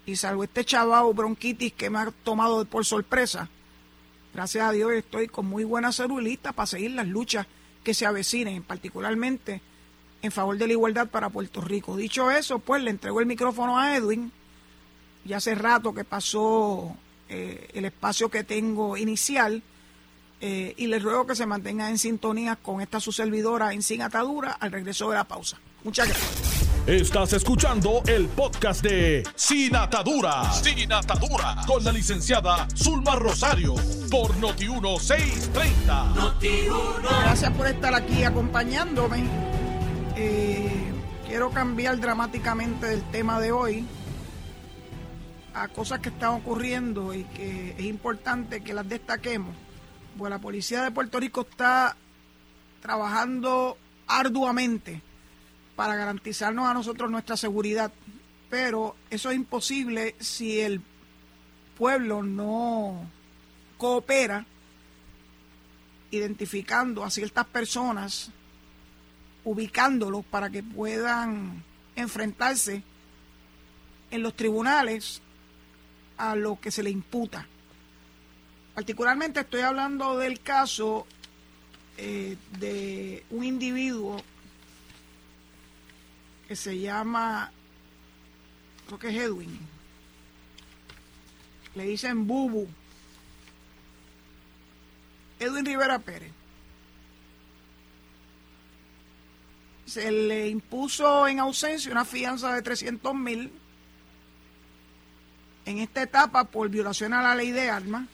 Y 0.06 0.16
salvo 0.16 0.44
este 0.44 0.64
chaval 0.64 1.12
bronquitis 1.14 1.72
que 1.72 1.90
me 1.90 1.98
ha 1.98 2.11
tomado 2.11 2.64
por 2.64 2.85
sorpresa, 2.85 3.48
gracias 4.35 4.64
a 4.64 4.72
Dios 4.72 4.92
estoy 4.92 5.28
con 5.28 5.46
muy 5.46 5.64
buena 5.64 5.92
celulita 5.92 6.52
para 6.52 6.66
seguir 6.66 6.92
las 6.92 7.06
luchas 7.06 7.46
que 7.85 7.94
se 7.94 8.06
avecinen, 8.06 8.62
particularmente 8.62 9.61
en 10.22 10.33
favor 10.33 10.59
de 10.59 10.66
la 10.66 10.72
igualdad 10.72 11.09
para 11.09 11.30
Puerto 11.30 11.61
Rico. 11.61 11.96
Dicho 11.96 12.30
eso, 12.30 12.59
pues 12.59 12.83
le 12.83 12.90
entrego 12.90 13.20
el 13.20 13.26
micrófono 13.26 13.78
a 13.78 13.96
Edwin. 13.96 14.33
Ya 15.24 15.38
hace 15.38 15.54
rato 15.54 15.94
que 15.94 16.04
pasó 16.04 16.96
eh, 17.32 17.68
el 17.74 17.84
espacio 17.84 18.28
que 18.28 18.42
tengo 18.42 18.96
inicial 18.96 19.62
eh, 20.40 20.74
y 20.76 20.88
les 20.88 21.00
ruego 21.00 21.28
que 21.28 21.36
se 21.36 21.46
mantengan 21.46 21.90
en 21.90 21.98
sintonía 21.98 22.56
con 22.56 22.80
esta 22.80 22.98
su 22.98 23.12
servidora 23.12 23.72
en 23.72 23.82
Sin 23.82 24.02
Atadura 24.02 24.56
al 24.58 24.72
regreso 24.72 25.10
de 25.10 25.14
la 25.14 25.22
pausa. 25.22 25.60
Muchas 25.84 26.08
gracias. 26.08 26.66
Estás 26.88 27.32
escuchando 27.34 28.02
el 28.06 28.26
podcast 28.26 28.82
de 28.82 29.22
Sin 29.36 29.76
Atadura. 29.76 30.52
Sin 30.52 30.92
Atadura. 30.92 31.54
Con 31.68 31.84
la 31.84 31.92
licenciada 31.92 32.66
Zulma 32.74 33.14
Rosario. 33.14 33.76
Por 34.10 34.34
Noti1630. 34.40 37.22
Gracias 37.22 37.52
por 37.52 37.68
estar 37.68 37.94
aquí 37.94 38.24
acompañándome. 38.24 39.22
Eh, 40.16 40.90
quiero 41.28 41.50
cambiar 41.50 42.00
dramáticamente 42.00 42.86
del 42.86 43.02
tema 43.10 43.38
de 43.38 43.52
hoy 43.52 43.86
a 45.54 45.68
cosas 45.68 46.00
que 46.00 46.10
están 46.10 46.30
ocurriendo 46.30 47.14
y 47.14 47.24
que 47.24 47.74
es 47.78 47.84
importante 47.84 48.62
que 48.62 48.74
las 48.74 48.88
destaquemos. 48.88 49.54
Pues 50.16 50.30
la 50.30 50.38
policía 50.38 50.82
de 50.82 50.90
Puerto 50.90 51.18
Rico 51.18 51.46
está 51.48 51.96
trabajando 52.80 53.76
arduamente 54.06 55.02
para 55.76 55.94
garantizarnos 55.94 56.66
a 56.66 56.74
nosotros 56.74 57.10
nuestra 57.10 57.36
seguridad, 57.36 57.92
pero 58.48 58.96
eso 59.08 59.30
es 59.30 59.36
imposible 59.36 60.14
si 60.18 60.60
el 60.60 60.82
pueblo 61.78 62.22
no 62.22 63.08
coopera 63.78 64.44
identificando 66.10 67.04
a 67.04 67.10
ciertas 67.10 67.46
personas, 67.46 68.30
ubicándolos 69.44 70.24
para 70.24 70.50
que 70.50 70.62
puedan 70.62 71.62
enfrentarse 71.96 72.82
en 74.10 74.22
los 74.22 74.34
tribunales 74.34 75.22
a 76.20 76.37
lo 76.37 76.61
que 76.61 76.70
se 76.70 76.83
le 76.83 76.90
imputa. 76.90 77.46
Particularmente 78.74 79.40
estoy 79.40 79.62
hablando 79.62 80.18
del 80.18 80.40
caso 80.40 81.06
eh, 81.96 82.37
de 82.59 83.24
un 83.30 83.44
individuo 83.44 84.22
que 86.46 86.56
se 86.56 86.78
llama, 86.78 87.50
creo 88.87 88.98
que 88.98 89.09
es 89.09 89.16
Edwin, 89.16 89.59
le 91.74 91.85
dicen 91.85 92.26
Bubu, 92.26 92.68
Edwin 95.38 95.64
Rivera 95.64 95.98
Pérez. 95.98 96.33
Se 99.87 100.11
le 100.12 100.48
impuso 100.48 101.26
en 101.26 101.40
ausencia 101.40 101.90
una 101.90 102.04
fianza 102.04 102.54
de 102.54 102.62
300 102.62 103.14
mil 103.14 103.60
en 105.66 105.79
esta 105.79 106.03
etapa 106.03 106.44
por 106.44 106.68
violación 106.68 107.12
a 107.12 107.23
la 107.23 107.35
ley 107.35 107.51
de 107.51 107.70
armas 107.70 108.09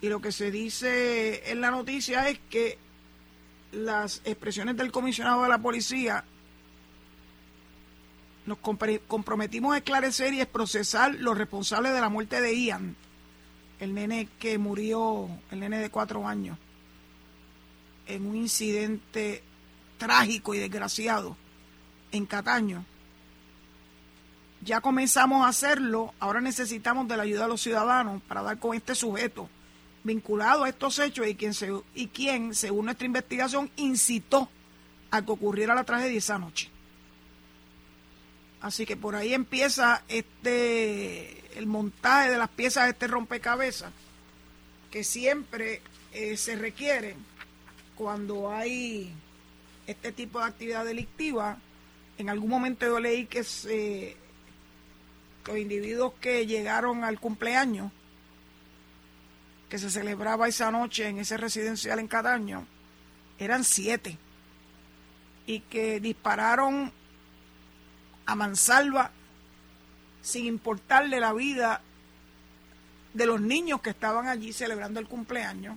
y 0.00 0.08
lo 0.08 0.20
que 0.20 0.32
se 0.32 0.50
dice 0.50 1.50
en 1.50 1.60
la 1.60 1.70
noticia 1.70 2.28
es 2.28 2.38
que 2.50 2.78
las 3.70 4.20
expresiones 4.24 4.76
del 4.76 4.92
comisionado 4.92 5.42
de 5.42 5.48
la 5.48 5.58
policía 5.58 6.24
nos 8.46 8.58
comprometimos 8.58 9.74
a 9.74 9.78
esclarecer 9.78 10.34
y 10.34 10.40
a 10.40 10.50
procesar 10.50 11.14
los 11.14 11.38
responsables 11.38 11.94
de 11.94 12.00
la 12.00 12.08
muerte 12.08 12.40
de 12.40 12.58
Ian, 12.58 12.96
el 13.78 13.94
nene 13.94 14.28
que 14.40 14.58
murió, 14.58 15.28
el 15.52 15.60
nene 15.60 15.78
de 15.78 15.90
cuatro 15.90 16.26
años, 16.26 16.58
en 18.06 18.26
un 18.26 18.36
incidente 18.36 19.44
trágico 19.98 20.54
y 20.54 20.58
desgraciado 20.58 21.36
en 22.10 22.26
Cataño. 22.26 22.84
Ya 24.64 24.80
comenzamos 24.80 25.44
a 25.44 25.48
hacerlo, 25.48 26.14
ahora 26.20 26.40
necesitamos 26.40 27.08
de 27.08 27.16
la 27.16 27.24
ayuda 27.24 27.42
de 27.42 27.48
los 27.48 27.60
ciudadanos 27.60 28.22
para 28.22 28.42
dar 28.42 28.58
con 28.58 28.76
este 28.76 28.94
sujeto 28.94 29.48
vinculado 30.04 30.64
a 30.64 30.68
estos 30.68 30.98
hechos 30.98 31.26
y 31.26 31.34
quien, 31.34 31.54
se, 31.54 31.70
y 31.94 32.10
según 32.54 32.86
nuestra 32.86 33.06
investigación, 33.06 33.70
incitó 33.76 34.48
a 35.10 35.22
que 35.22 35.30
ocurriera 35.30 35.74
la 35.74 35.84
tragedia 35.84 36.18
esa 36.18 36.38
noche. 36.38 36.70
Así 38.60 38.86
que 38.86 38.96
por 38.96 39.16
ahí 39.16 39.34
empieza 39.34 40.02
este 40.08 41.58
el 41.58 41.66
montaje 41.66 42.30
de 42.30 42.38
las 42.38 42.48
piezas 42.48 42.84
de 42.84 42.90
este 42.90 43.08
rompecabezas 43.08 43.92
que 44.90 45.04
siempre 45.04 45.82
eh, 46.12 46.36
se 46.36 46.56
requiere 46.56 47.16
cuando 47.96 48.50
hay 48.50 49.12
este 49.86 50.12
tipo 50.12 50.38
de 50.38 50.46
actividad 50.46 50.84
delictiva. 50.84 51.58
En 52.18 52.28
algún 52.28 52.50
momento 52.50 52.86
yo 52.86 53.00
leí 53.00 53.26
que 53.26 53.42
se, 53.42 54.16
los 55.46 55.56
individuos 55.56 56.14
que 56.20 56.46
llegaron 56.46 57.04
al 57.04 57.18
cumpleaños 57.18 57.90
que 59.68 59.78
se 59.78 59.90
celebraba 59.90 60.48
esa 60.48 60.70
noche 60.70 61.08
en 61.08 61.18
ese 61.18 61.36
residencial 61.36 61.98
en 61.98 62.06
Cadaño 62.06 62.66
eran 63.38 63.64
siete 63.64 64.18
y 65.46 65.60
que 65.60 65.98
dispararon 65.98 66.92
a 68.26 68.34
mansalva 68.34 69.10
sin 70.20 70.46
importarle 70.46 71.18
la 71.18 71.32
vida 71.32 71.80
de 73.14 73.26
los 73.26 73.40
niños 73.40 73.80
que 73.80 73.90
estaban 73.90 74.28
allí 74.28 74.52
celebrando 74.52 75.00
el 75.00 75.08
cumpleaños, 75.08 75.76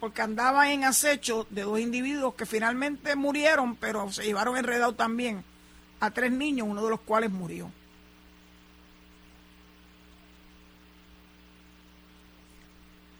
porque 0.00 0.22
andaban 0.22 0.68
en 0.68 0.84
acecho 0.84 1.46
de 1.50 1.62
dos 1.62 1.78
individuos 1.78 2.34
que 2.34 2.46
finalmente 2.46 3.14
murieron, 3.16 3.76
pero 3.76 4.10
se 4.10 4.24
llevaron 4.24 4.56
enredado 4.56 4.94
también 4.94 5.44
a 6.00 6.10
tres 6.10 6.32
niños, 6.32 6.68
uno 6.68 6.84
de 6.84 6.90
los 6.90 7.00
cuales 7.00 7.30
murió. 7.30 7.70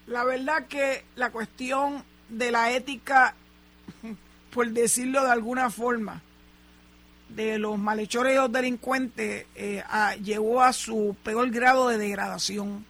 La 0.07 0.23
verdad 0.23 0.67
que 0.67 1.03
la 1.15 1.31
cuestión 1.31 2.03
de 2.29 2.51
la 2.51 2.71
ética, 2.71 3.35
por 4.53 4.69
decirlo 4.69 5.23
de 5.23 5.31
alguna 5.31 5.69
forma, 5.69 6.21
de 7.29 7.59
los 7.59 7.77
malhechores 7.77 8.33
y 8.33 8.37
los 8.37 8.51
delincuentes 8.51 9.45
eh, 9.55 9.83
llegó 10.23 10.61
a 10.61 10.71
su 10.71 11.15
peor 11.23 11.49
grado 11.51 11.89
de 11.89 11.97
degradación. 11.97 12.85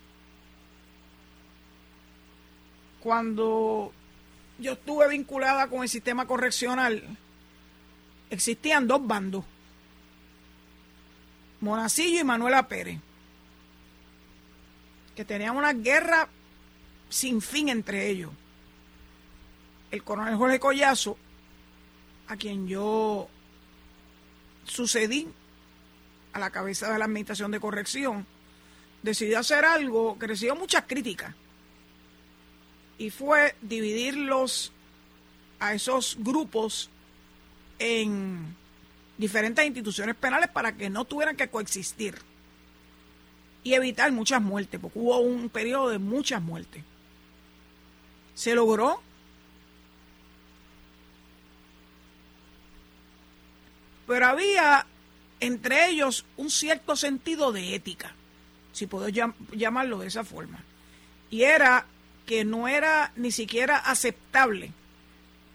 Cuando 3.00 3.92
yo 4.60 4.74
estuve 4.74 5.08
vinculada 5.10 5.68
con 5.68 5.82
el 5.82 5.90
sistema 5.90 6.28
correccional, 6.28 7.04
existían 8.30 8.88
dos 8.88 9.06
bandos, 9.06 9.46
Monacillo 11.62 12.22
y 12.22 12.24
Manuela 12.24 12.68
Pérez, 12.68 13.00
que 15.16 15.26
tenían 15.26 15.58
una 15.58 15.74
guerra 15.74 16.30
sin 17.10 17.42
fin 17.42 17.70
entre 17.70 18.10
ellos. 18.10 18.32
El 19.90 20.04
coronel 20.04 20.36
Jorge 20.36 20.60
Collazo, 20.60 21.18
a 22.28 22.36
quien 22.36 22.68
yo 22.68 23.28
sucedí 24.66 25.28
a 26.34 26.40
la 26.40 26.52
cabeza 26.52 26.92
de 26.92 27.00
la 27.00 27.06
Administración 27.06 27.52
de 27.52 27.60
Corrección, 27.60 28.26
decidió 29.02 29.40
hacer 29.40 29.66
algo 29.66 30.20
que 30.20 30.28
recibió 30.28 30.56
muchas 30.56 30.84
críticas. 30.86 31.34
Y 32.98 33.10
fue 33.10 33.56
dividirlos 33.62 34.74
a 35.60 35.74
esos 35.74 36.18
grupos 36.20 36.90
en 37.80 38.56
diferentes 39.18 39.66
instituciones 39.66 40.16
penales 40.16 40.50
para 40.50 40.76
que 40.76 40.90
no 40.90 41.06
tuvieran 41.06 41.36
que 41.36 41.50
coexistir 41.50 42.16
y 43.64 43.74
evitar 43.74 44.12
muchas 44.12 44.42
muertes, 44.42 44.80
porque 44.80 45.00
hubo 45.00 45.20
un 45.20 45.50
periodo 45.50 45.90
de 45.90 46.00
muchas 46.00 46.42
muertes. 46.42 46.84
Se 48.36 48.56
logró. 48.56 49.02
Pero 54.06 54.26
había 54.26 54.86
entre 55.40 55.90
ellos 55.90 56.26
un 56.38 56.50
cierto 56.50 56.96
sentido 56.96 57.52
de 57.52 57.76
ética, 57.76 58.14
si 58.72 58.88
puedo 58.88 59.10
llamarlo 59.10 60.00
de 60.00 60.08
esa 60.08 60.24
forma. 60.24 60.64
Y 61.30 61.44
era 61.44 61.86
que 62.26 62.46
no 62.46 62.68
era 62.68 63.12
ni 63.16 63.32
siquiera 63.32 63.78
aceptable 63.78 64.72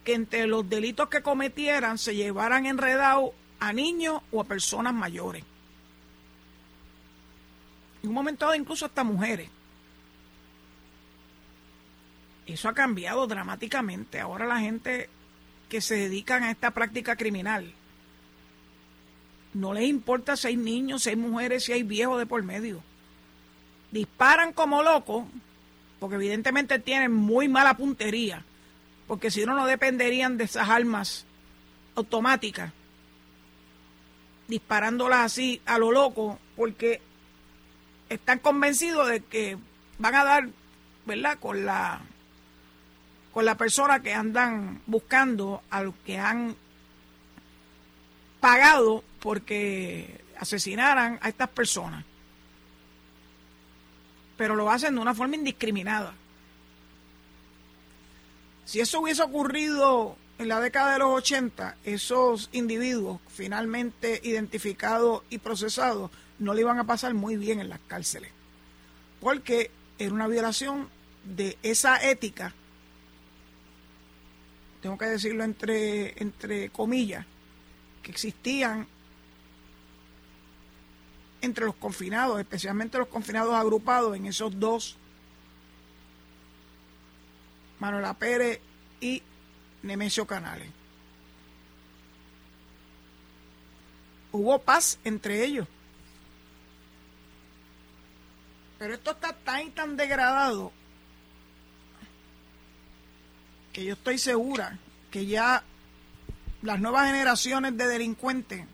que 0.04 0.14
entre 0.14 0.46
los 0.46 0.68
delitos 0.68 1.08
que 1.08 1.22
cometieran 1.22 1.96
se 1.96 2.14
llevaran 2.14 2.66
enredados 2.66 3.30
a 3.62 3.72
niños 3.72 4.20
o 4.32 4.40
a 4.40 4.44
personas 4.44 4.92
mayores. 4.92 5.44
En 8.02 8.08
un 8.08 8.14
momento 8.14 8.44
dado 8.44 8.56
incluso 8.56 8.86
hasta 8.86 9.04
mujeres. 9.04 9.48
Eso 12.44 12.68
ha 12.68 12.74
cambiado 12.74 13.24
dramáticamente. 13.28 14.18
Ahora 14.18 14.46
la 14.46 14.58
gente 14.58 15.08
que 15.68 15.80
se 15.80 15.94
dedican 15.94 16.42
a 16.42 16.50
esta 16.50 16.72
práctica 16.72 17.14
criminal 17.14 17.72
no 19.54 19.72
les 19.72 19.84
importa 19.84 20.36
si 20.36 20.48
hay 20.48 20.56
niños, 20.56 21.04
si 21.04 21.10
hay 21.10 21.16
mujeres, 21.16 21.62
si 21.62 21.72
hay 21.72 21.84
viejos 21.84 22.18
de 22.18 22.26
por 22.26 22.42
medio. 22.42 22.82
Disparan 23.92 24.52
como 24.52 24.82
locos, 24.82 25.24
porque 26.00 26.16
evidentemente 26.16 26.80
tienen 26.80 27.12
muy 27.12 27.46
mala 27.46 27.76
puntería, 27.76 28.44
porque 29.06 29.30
si 29.30 29.46
no, 29.46 29.54
no 29.54 29.66
dependerían 29.66 30.36
de 30.36 30.44
esas 30.44 30.68
armas 30.68 31.26
automáticas, 31.94 32.72
disparándolas 34.48 35.20
así 35.20 35.62
a 35.66 35.78
lo 35.78 35.92
loco, 35.92 36.38
porque 36.56 37.00
están 38.08 38.38
convencidos 38.38 39.08
de 39.08 39.20
que 39.20 39.58
van 39.98 40.14
a 40.14 40.24
dar, 40.24 40.48
¿verdad?, 41.06 41.38
con 41.38 41.64
la 41.64 42.00
con 43.32 43.46
la 43.46 43.56
persona 43.56 44.02
que 44.02 44.12
andan 44.12 44.82
buscando, 44.86 45.62
a 45.70 45.82
los 45.82 45.94
que 46.04 46.18
han 46.18 46.54
pagado 48.40 49.02
porque 49.20 50.22
asesinaran 50.38 51.18
a 51.22 51.28
estas 51.28 51.48
personas. 51.48 52.04
Pero 54.36 54.54
lo 54.54 54.70
hacen 54.70 54.94
de 54.94 55.00
una 55.00 55.14
forma 55.14 55.36
indiscriminada. 55.36 56.14
Si 58.66 58.80
eso 58.80 59.00
hubiese 59.00 59.22
ocurrido 59.22 60.16
en 60.42 60.48
la 60.48 60.60
década 60.60 60.94
de 60.94 60.98
los 60.98 61.10
80, 61.10 61.76
esos 61.84 62.48
individuos 62.52 63.20
finalmente 63.28 64.20
identificados 64.24 65.22
y 65.30 65.38
procesados 65.38 66.10
no 66.38 66.52
le 66.52 66.62
iban 66.62 66.78
a 66.78 66.84
pasar 66.84 67.14
muy 67.14 67.36
bien 67.36 67.60
en 67.60 67.68
las 67.68 67.80
cárceles. 67.86 68.30
Porque 69.20 69.70
era 69.98 70.12
una 70.12 70.26
violación 70.26 70.88
de 71.24 71.56
esa 71.62 72.02
ética, 72.02 72.52
tengo 74.82 74.98
que 74.98 75.04
decirlo 75.06 75.44
entre, 75.44 76.20
entre 76.20 76.70
comillas, 76.70 77.24
que 78.02 78.10
existían 78.10 78.88
entre 81.40 81.66
los 81.66 81.76
confinados, 81.76 82.40
especialmente 82.40 82.98
los 82.98 83.08
confinados 83.08 83.54
agrupados 83.54 84.16
en 84.16 84.26
esos 84.26 84.58
dos, 84.58 84.96
Manuela 87.78 88.14
Pérez 88.14 88.60
y 89.00 89.22
Nemesio 89.82 90.26
Canales. 90.26 90.68
Hubo 94.32 94.58
paz 94.60 94.98
entre 95.04 95.44
ellos. 95.44 95.68
Pero 98.78 98.94
esto 98.94 99.12
está 99.12 99.32
tan 99.32 99.68
y 99.68 99.70
tan 99.70 99.96
degradado 99.96 100.72
que 103.72 103.84
yo 103.84 103.94
estoy 103.94 104.18
segura 104.18 104.78
que 105.10 105.26
ya 105.26 105.62
las 106.62 106.80
nuevas 106.80 107.06
generaciones 107.06 107.76
de 107.76 107.86
delincuentes 107.86 108.66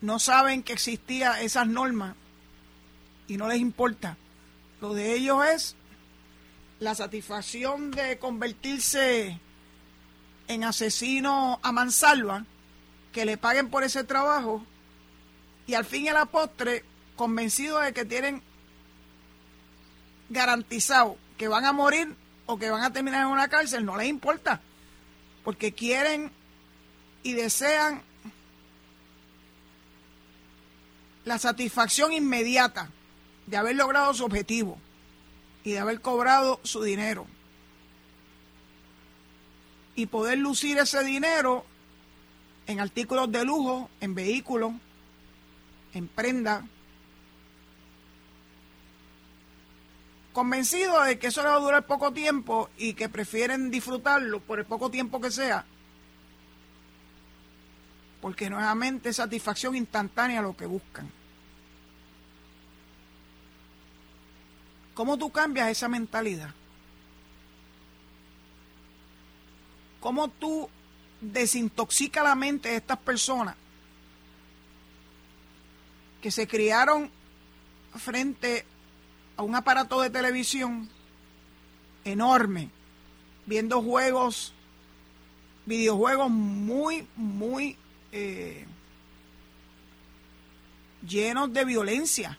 no 0.00 0.18
saben 0.18 0.62
que 0.62 0.72
existía 0.72 1.40
esas 1.40 1.66
normas 1.66 2.16
y 3.28 3.36
no 3.36 3.48
les 3.48 3.58
importa. 3.58 4.16
Lo 4.80 4.94
de 4.94 5.14
ellos 5.14 5.44
es 5.46 5.76
la 6.82 6.96
satisfacción 6.96 7.92
de 7.92 8.18
convertirse 8.18 9.38
en 10.48 10.64
asesino 10.64 11.60
a 11.62 11.70
mansalva, 11.70 12.44
que 13.12 13.24
le 13.24 13.36
paguen 13.36 13.70
por 13.70 13.84
ese 13.84 14.02
trabajo 14.02 14.66
y 15.68 15.74
al 15.74 15.84
fin 15.84 16.06
y 16.06 16.08
a 16.08 16.12
la 16.12 16.26
postre 16.26 16.84
convencidos 17.14 17.84
de 17.84 17.92
que 17.92 18.04
tienen 18.04 18.42
garantizado 20.28 21.16
que 21.38 21.46
van 21.46 21.66
a 21.66 21.72
morir 21.72 22.16
o 22.46 22.58
que 22.58 22.70
van 22.70 22.82
a 22.82 22.92
terminar 22.92 23.26
en 23.26 23.28
una 23.28 23.46
cárcel, 23.46 23.84
no 23.84 23.96
les 23.96 24.08
importa, 24.08 24.60
porque 25.44 25.72
quieren 25.72 26.32
y 27.22 27.34
desean 27.34 28.02
la 31.24 31.38
satisfacción 31.38 32.12
inmediata 32.12 32.90
de 33.46 33.56
haber 33.56 33.76
logrado 33.76 34.12
su 34.14 34.24
objetivo 34.24 34.80
y 35.64 35.72
de 35.72 35.78
haber 35.78 36.00
cobrado 36.00 36.60
su 36.62 36.82
dinero. 36.82 37.26
Y 39.94 40.06
poder 40.06 40.38
lucir 40.38 40.78
ese 40.78 41.04
dinero 41.04 41.64
en 42.66 42.80
artículos 42.80 43.30
de 43.30 43.44
lujo, 43.44 43.90
en 44.00 44.14
vehículos, 44.14 44.72
en 45.94 46.08
prenda. 46.08 46.64
Convencido 50.32 51.02
de 51.02 51.18
que 51.18 51.26
eso 51.26 51.42
le 51.42 51.50
va 51.50 51.56
a 51.56 51.60
durar 51.60 51.86
poco 51.86 52.12
tiempo 52.12 52.70
y 52.78 52.94
que 52.94 53.08
prefieren 53.10 53.70
disfrutarlo 53.70 54.40
por 54.40 54.58
el 54.58 54.64
poco 54.64 54.90
tiempo 54.90 55.20
que 55.20 55.30
sea, 55.30 55.66
porque 58.22 58.48
nuevamente 58.48 59.12
satisfacción 59.12 59.76
instantánea 59.76 60.40
lo 60.40 60.56
que 60.56 60.64
buscan. 60.64 61.21
¿Cómo 64.94 65.16
tú 65.16 65.30
cambias 65.30 65.70
esa 65.70 65.88
mentalidad? 65.88 66.50
¿Cómo 70.00 70.28
tú 70.28 70.68
desintoxicas 71.20 72.24
la 72.24 72.34
mente 72.34 72.70
de 72.70 72.76
estas 72.76 72.98
personas 72.98 73.54
que 76.20 76.30
se 76.30 76.46
criaron 76.46 77.10
frente 77.94 78.66
a 79.36 79.42
un 79.42 79.54
aparato 79.54 80.00
de 80.00 80.10
televisión 80.10 80.88
enorme, 82.04 82.68
viendo 83.46 83.80
juegos, 83.80 84.52
videojuegos 85.66 86.30
muy, 86.30 87.06
muy 87.16 87.76
eh, 88.10 88.66
llenos 91.06 91.52
de 91.52 91.64
violencia? 91.64 92.38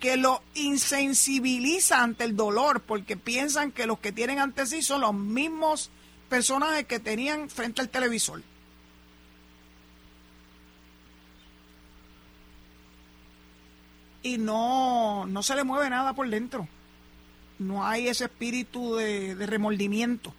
Que 0.00 0.16
lo 0.16 0.42
insensibiliza 0.54 2.02
ante 2.02 2.24
el 2.24 2.34
dolor 2.34 2.80
porque 2.80 3.18
piensan 3.18 3.70
que 3.70 3.86
los 3.86 3.98
que 3.98 4.12
tienen 4.12 4.38
ante 4.38 4.66
sí 4.66 4.82
son 4.82 5.02
los 5.02 5.12
mismos 5.12 5.90
personajes 6.30 6.86
que 6.86 6.98
tenían 6.98 7.50
frente 7.50 7.82
al 7.82 7.90
televisor. 7.90 8.42
Y 14.22 14.38
no, 14.38 15.26
no 15.26 15.42
se 15.42 15.54
le 15.54 15.64
mueve 15.64 15.90
nada 15.90 16.14
por 16.14 16.28
dentro. 16.28 16.66
No 17.58 17.86
hay 17.86 18.08
ese 18.08 18.24
espíritu 18.24 18.94
de, 18.96 19.34
de 19.34 19.46
remordimiento. 19.46 20.34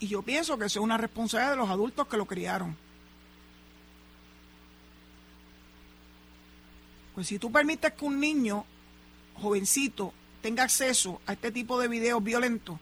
Y 0.00 0.08
yo 0.08 0.22
pienso 0.22 0.58
que 0.58 0.64
es 0.64 0.76
una 0.76 0.98
responsabilidad 0.98 1.52
de 1.52 1.56
los 1.58 1.70
adultos 1.70 2.08
que 2.08 2.16
lo 2.16 2.26
criaron. 2.26 2.76
Pues 7.14 7.26
si 7.26 7.38
tú 7.38 7.52
permites 7.52 7.92
que 7.92 8.04
un 8.04 8.18
niño 8.18 8.64
jovencito 9.40 10.12
tenga 10.40 10.64
acceso 10.64 11.20
a 11.26 11.34
este 11.34 11.52
tipo 11.52 11.78
de 11.78 11.88
videos 11.88 12.22
violentos, 12.22 12.78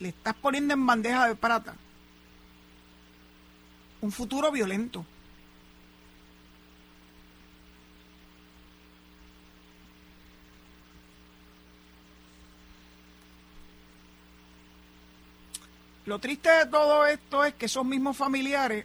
le 0.00 0.08
estás 0.08 0.34
poniendo 0.34 0.74
en 0.74 0.84
bandeja 0.84 1.28
de 1.28 1.36
plata 1.36 1.76
un 4.00 4.10
futuro 4.10 4.50
violento. 4.50 5.06
Lo 16.04 16.18
triste 16.18 16.50
de 16.50 16.66
todo 16.66 17.06
esto 17.06 17.44
es 17.44 17.54
que 17.54 17.66
esos 17.66 17.84
mismos 17.84 18.16
familiares, 18.16 18.84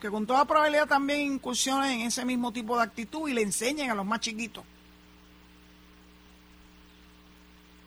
que 0.00 0.10
con 0.10 0.26
toda 0.26 0.44
probabilidad 0.44 0.86
también 0.86 1.20
incursionen 1.20 2.00
en 2.00 2.06
ese 2.08 2.24
mismo 2.24 2.52
tipo 2.52 2.76
de 2.76 2.84
actitud 2.84 3.28
y 3.28 3.34
le 3.34 3.42
enseñen 3.42 3.90
a 3.90 3.94
los 3.94 4.04
más 4.04 4.20
chiquitos. 4.20 4.64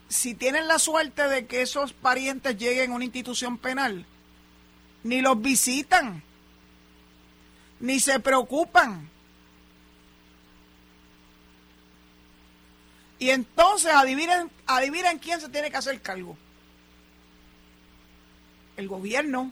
Si 0.08 0.34
tienen 0.34 0.68
la 0.68 0.80
suerte 0.80 1.28
de 1.28 1.46
que 1.46 1.62
esos 1.62 1.94
parientes 1.94 2.58
lleguen 2.58 2.92
a 2.92 2.96
una 2.96 3.06
institución 3.06 3.58
penal, 3.60 4.06
ni 5.04 5.22
los 5.22 5.40
visitan, 5.40 6.24
ni 7.80 8.00
se 8.00 8.20
preocupan. 8.20 9.08
Y 13.20 13.30
entonces 13.30 13.94
adivinen, 13.94 14.50
adivinen 14.66 15.20
quién 15.20 15.40
se 15.40 15.50
tiene 15.50 15.70
que 15.70 15.78
hacer 15.78 16.02
cargo 16.02 16.38
el 18.80 18.88
gobierno, 18.88 19.52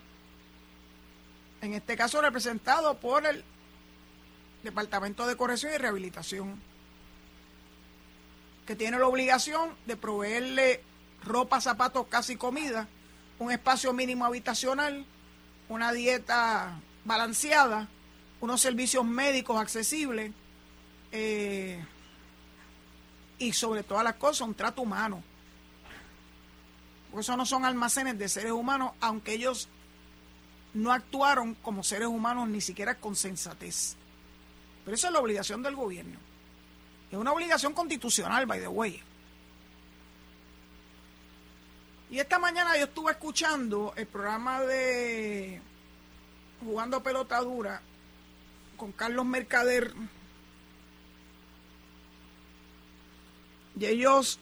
en 1.62 1.74
este 1.74 1.96
caso 1.98 2.22
representado 2.22 2.98
por 2.98 3.26
el 3.26 3.44
Departamento 4.64 5.26
de 5.28 5.36
Corrección 5.38 5.74
y 5.74 5.78
Rehabilitación, 5.78 6.60
que 8.66 8.76
tiene 8.76 9.00
la 9.00 9.08
obligación 9.08 9.72
de 9.86 9.96
proveerle 9.96 10.82
ropa, 11.24 11.62
zapatos, 11.62 12.08
casi 12.08 12.36
comida, 12.36 12.88
un 13.40 13.52
espacio 13.52 13.94
mínimo 13.94 14.26
habitacional, 14.26 15.06
una 15.70 15.92
dieta 15.94 16.80
balanceada, 17.06 17.88
unos 18.42 18.62
servicios 18.62 19.06
médicos 19.06 19.60
accesibles 19.60 20.32
eh, 21.12 21.84
y 23.40 23.54
sobre 23.54 23.84
todas 23.84 24.04
las 24.04 24.16
cosas 24.16 24.48
un 24.48 24.54
trato 24.54 24.82
humano. 24.82 25.24
Porque 27.10 27.22
eso 27.22 27.38
no 27.38 27.46
son 27.46 27.66
almacenes 27.66 28.18
de 28.18 28.28
seres 28.28 28.52
humanos, 28.52 28.92
aunque 29.00 29.34
ellos 29.34 29.70
no 30.78 30.92
actuaron 30.92 31.56
como 31.56 31.84
seres 31.84 32.08
humanos 32.08 32.48
ni 32.50 32.62
siquiera 32.62 32.96
con 32.96 33.16
sensatez. 33.16 33.96
Pero 34.86 34.96
eso 34.96 35.08
es 35.08 35.14
la 35.14 35.20
obligación 35.20 35.64
del 35.64 35.76
gobierno. 35.76 36.18
Es 37.12 37.18
una 37.18 37.34
obligación 37.34 37.74
constitucional, 37.74 38.46
by 38.46 38.60
the 38.60 38.68
way. 38.68 39.02
Y 42.10 42.20
esta 42.20 42.40
mañana 42.40 42.78
yo 42.78 42.86
estuve 42.86 43.12
escuchando 43.12 43.94
el 43.98 44.06
programa 44.06 44.62
de 44.62 45.62
Jugando 46.64 47.04
Pelota 47.04 47.42
Dura 47.42 47.82
con 48.78 48.92
Carlos 48.92 49.26
Mercader. 49.26 49.94
Y 53.80 53.86
ellos 53.86 54.40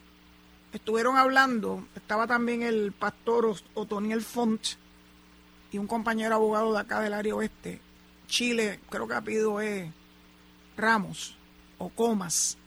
estuvieron 0.73 1.17
hablando, 1.17 1.87
estaba 1.95 2.27
también 2.27 2.61
el 2.61 2.91
pastor 2.91 3.55
Otoniel 3.73 4.21
Font 4.21 4.84
y 5.75 5.77
un 5.77 5.87
compañero 5.87 6.35
abogado 6.35 6.71
de 6.71 6.79
acá 6.79 7.01
del 7.01 7.13
área 7.13 7.35
oeste, 7.35 7.81
Chile, 8.27 8.79
creo 8.89 9.09
que 9.09 9.13
ha 9.13 9.19
pedido 9.19 9.59
es 9.59 9.91
Ramos 10.77 11.35
o 11.77 11.89
Comas. 11.89 12.57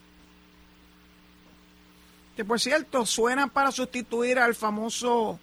Que 2.37 2.45
por 2.45 2.61
cierto, 2.61 3.07
suena 3.07 3.47
para 3.47 3.73
sustituir 3.73 4.39
al 4.39 4.55
famoso 4.55 5.41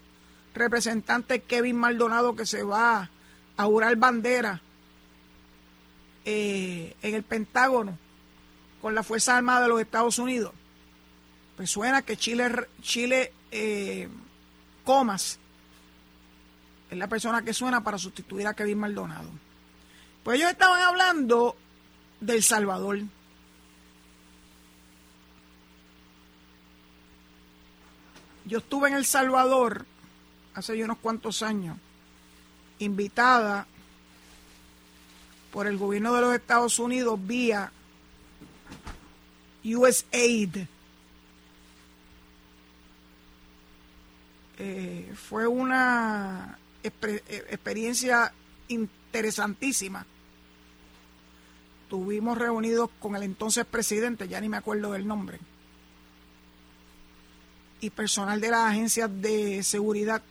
representante 0.54 1.40
Kevin 1.42 1.76
Maldonado 1.78 2.36
que 2.36 2.46
se 2.46 2.62
va 2.62 3.10
a 3.58 3.66
jurar 3.66 3.96
bandera 3.96 4.62
eh, 6.24 6.96
en 7.02 7.16
el 7.16 7.24
Pentágono 7.24 7.98
con 8.80 8.94
la 8.94 9.02
Fuerza 9.02 9.36
Armada 9.36 9.64
de 9.64 9.70
los 9.70 9.82
Estados 9.82 10.20
Unidos 10.20 10.54
pues 11.58 11.72
suena 11.72 12.02
que 12.02 12.18
Chile, 12.18 12.68
Chile 12.82 13.32
eh, 13.52 14.08
Comas 14.84 15.40
es 16.90 16.98
la 16.98 17.08
persona 17.08 17.44
que 17.44 17.54
suena 17.54 17.84
para 17.84 17.98
sustituir 17.98 18.48
a 18.48 18.54
Kevin 18.54 18.80
Maldonado. 18.80 19.30
Pues 20.24 20.38
ellos 20.38 20.52
estaban 20.52 20.82
hablando 20.82 21.56
del 22.20 22.44
Salvador. 22.44 23.00
Yo 28.46 28.60
estuve 28.60 28.90
en 28.90 28.96
El 28.96 29.06
Salvador 29.06 29.86
hace 30.54 30.84
unos 30.84 31.00
cuantos 31.00 31.42
años, 31.42 31.78
invitada 32.80 33.66
por 35.52 35.68
el 35.68 35.78
gobierno 35.78 36.14
de 36.14 36.22
los 36.22 36.36
Estados 36.36 36.80
Unidos 36.80 37.20
vía 37.26 37.72
USAID 39.64 40.68
Eh, 44.58 45.14
fue 45.16 45.48
una 45.48 46.58
experiencia 46.86 48.34
interesantísima. 48.68 50.06
Tuvimos 51.90 52.38
reunidos 52.38 52.90
con 53.00 53.16
el 53.16 53.24
entonces 53.24 53.66
presidente, 53.66 54.28
ya 54.28 54.42
ni 54.42 54.50
me 54.50 54.58
acuerdo 54.58 54.92
del 54.92 55.08
nombre, 55.08 55.40
y 57.80 57.90
personal 57.90 58.42
de 58.42 58.50
las 58.50 58.72
agencias 58.72 59.10
de 59.22 59.62
seguridad. 59.64 60.22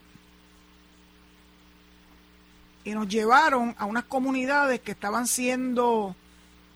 Y 2.83 2.91
nos 2.91 3.07
llevaron 3.07 3.73
a 3.77 3.85
unas 3.85 4.03
comunidades 4.03 4.81
que 4.81 4.91
estaban 4.91 5.27
siendo 5.27 6.15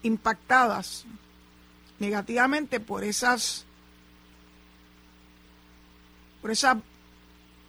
impactadas 0.02 1.06
negativamente 2.00 2.80
por 2.80 3.04
esas 3.04 3.66
por 6.42 6.52
esas 6.52 6.78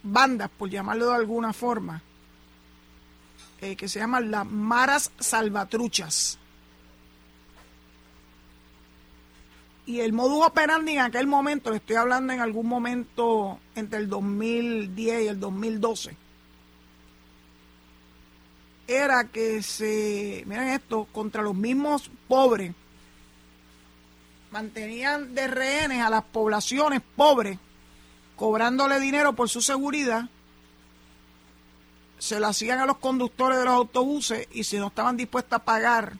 bandas, 0.03 0.49
por 0.49 0.69
llamarlo 0.69 1.09
de 1.09 1.15
alguna 1.15 1.53
forma, 1.53 2.01
eh, 3.61 3.75
que 3.75 3.87
se 3.87 3.99
llaman 3.99 4.31
las 4.31 4.45
Maras 4.45 5.11
Salvatruchas. 5.19 6.37
Y 9.85 9.99
el 9.99 10.13
modus 10.13 10.45
operandi 10.45 10.93
en 10.93 10.99
aquel 10.99 11.27
momento, 11.27 11.71
le 11.71 11.77
estoy 11.77 11.95
hablando 11.95 12.33
en 12.33 12.39
algún 12.39 12.67
momento 12.67 13.59
entre 13.75 13.99
el 13.99 14.09
2010 14.09 15.23
y 15.23 15.27
el 15.27 15.39
2012, 15.39 16.15
era 18.87 19.25
que 19.25 19.61
se, 19.63 20.43
miren 20.45 20.69
esto, 20.69 21.07
contra 21.11 21.41
los 21.41 21.55
mismos 21.55 22.09
pobres, 22.27 22.73
mantenían 24.51 25.33
de 25.33 25.47
rehenes 25.47 26.01
a 26.01 26.09
las 26.09 26.23
poblaciones 26.23 27.01
pobres 27.15 27.57
cobrándole 28.41 28.99
dinero 28.99 29.33
por 29.33 29.49
su 29.49 29.61
seguridad, 29.61 30.27
se 32.17 32.39
lo 32.39 32.47
hacían 32.47 32.79
a 32.79 32.87
los 32.87 32.97
conductores 32.97 33.59
de 33.59 33.65
los 33.65 33.75
autobuses 33.75 34.47
y 34.51 34.63
si 34.63 34.79
no 34.79 34.87
estaban 34.87 35.15
dispuestos 35.15 35.57
a 35.57 35.63
pagar 35.63 36.13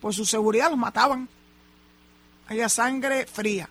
por 0.00 0.14
su 0.14 0.24
seguridad, 0.24 0.70
los 0.70 0.78
mataban. 0.78 1.28
Había 2.46 2.68
sangre 2.68 3.26
fría. 3.26 3.68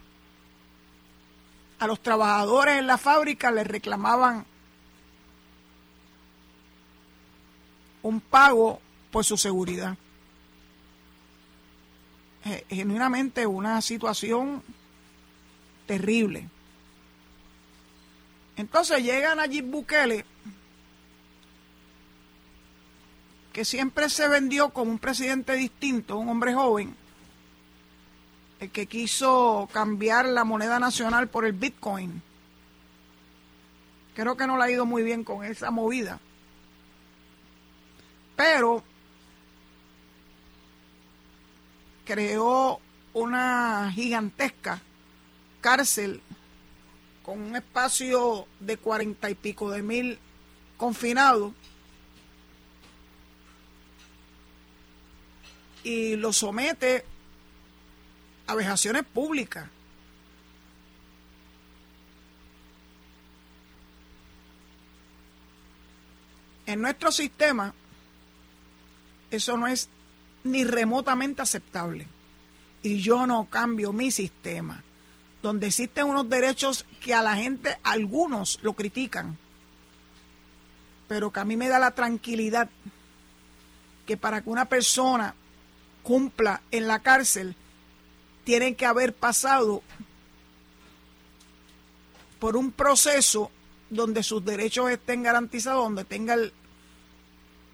A 1.80 1.88
los 1.88 2.04
trabajadores 2.04 2.76
en 2.76 2.88
la 2.88 2.98
fábrica 2.98 3.52
les 3.52 3.68
reclamaban 3.68 4.46
un 8.04 8.20
pago 8.20 8.82
por 9.12 9.24
su 9.24 9.38
seguridad. 9.38 9.96
Genuinamente 12.68 13.48
una 13.48 13.82
situación 13.82 14.62
terrible. 15.88 16.50
Entonces 18.60 19.02
llega 19.02 19.36
Nayib 19.36 19.68
Bukele, 19.68 20.26
que 23.54 23.64
siempre 23.64 24.10
se 24.10 24.28
vendió 24.28 24.72
como 24.72 24.92
un 24.92 25.00
presidente 25.00 25.54
distinto, 25.54 26.18
un 26.18 26.28
hombre 26.28 26.54
joven, 26.54 26.94
el 28.60 28.70
que 28.70 28.86
quiso 28.86 29.70
cambiar 29.72 30.26
la 30.26 30.44
moneda 30.44 30.78
nacional 30.78 31.30
por 31.30 31.46
el 31.46 31.54
Bitcoin. 31.54 32.22
Creo 34.14 34.36
que 34.36 34.46
no 34.46 34.58
le 34.58 34.64
ha 34.66 34.72
ido 34.72 34.86
muy 34.86 35.04
bien 35.04 35.24
con 35.24 35.46
esa 35.46 35.72
movida. 35.72 36.20
Pero 38.36 38.84
creó 42.04 42.82
una 43.14 43.90
gigantesca 43.94 44.82
cárcel 45.62 46.22
con 47.30 47.44
un 47.44 47.56
espacio 47.56 48.48
de 48.60 48.78
cuarenta 48.78 49.30
y 49.30 49.36
pico 49.36 49.70
de 49.70 49.84
mil 49.84 50.18
confinados 50.78 51.54
y 55.84 56.16
lo 56.16 56.34
somete 56.34 57.06
a 58.48 58.56
vejaciones 58.56 59.04
públicas. 59.04 59.70
En 66.66 66.82
nuestro 66.82 67.12
sistema 67.12 67.76
eso 69.30 69.56
no 69.56 69.68
es 69.68 69.88
ni 70.46 70.64
remotamente 70.64 71.44
aceptable. 71.44 72.08
Y 72.82 73.02
yo 73.02 73.28
no 73.28 73.46
cambio 73.52 73.94
mi 73.94 74.10
sistema 74.10 74.84
donde 75.42 75.68
existen 75.68 76.06
unos 76.06 76.30
derechos 76.30 76.86
que 77.02 77.14
a 77.14 77.22
la 77.22 77.36
gente, 77.36 77.78
algunos 77.84 78.60
lo 78.62 78.74
critican, 78.74 79.38
pero 81.08 81.32
que 81.32 81.40
a 81.40 81.46
mí 81.46 81.56
me 81.56 81.70
da 81.70 81.80
la 81.80 81.92
tranquilidad 81.92 82.70
que 84.06 84.18
para 84.18 84.42
que 84.42 84.50
una 84.50 84.66
persona 84.66 85.36
cumpla 86.04 86.62
en 86.72 86.88
la 86.88 87.00
cárcel, 87.00 87.56
tienen 88.44 88.76
que 88.76 88.86
haber 88.86 89.14
pasado 89.14 89.84
por 92.40 92.58
un 92.58 92.72
proceso 92.72 93.52
donde 93.90 94.24
sus 94.24 94.44
derechos 94.44 94.90
estén 94.90 95.24
garantizados, 95.24 95.84
donde 95.84 96.06
tenga 96.06 96.34
el, 96.34 96.54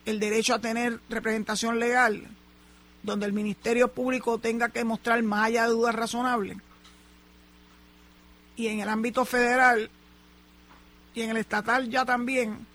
el 0.06 0.20
derecho 0.20 0.54
a 0.54 0.60
tener 0.60 1.00
representación 1.10 1.80
legal, 1.80 2.28
donde 3.04 3.26
el 3.26 3.34
Ministerio 3.34 3.88
Público 3.90 4.38
tenga 4.40 4.70
que 4.70 4.84
mostrar 4.84 5.22
más 5.24 5.46
allá 5.46 5.64
de 5.64 5.70
dudas 5.70 5.96
razonables. 5.96 6.58
Y 8.56 8.68
en 8.68 8.80
el 8.80 8.90
ámbito 8.90 9.26
federal 9.26 9.90
y 11.14 11.22
en 11.22 11.30
el 11.30 11.38
estatal 11.38 11.90
ya 11.90 12.06
también, 12.06 12.66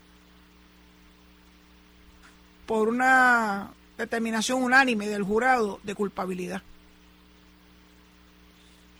por 2.65 2.87
una 2.87 3.71
determinación 3.97 4.63
unánime 4.63 5.07
del 5.07 5.23
jurado 5.23 5.79
de 5.83 5.95
culpabilidad. 5.95 6.61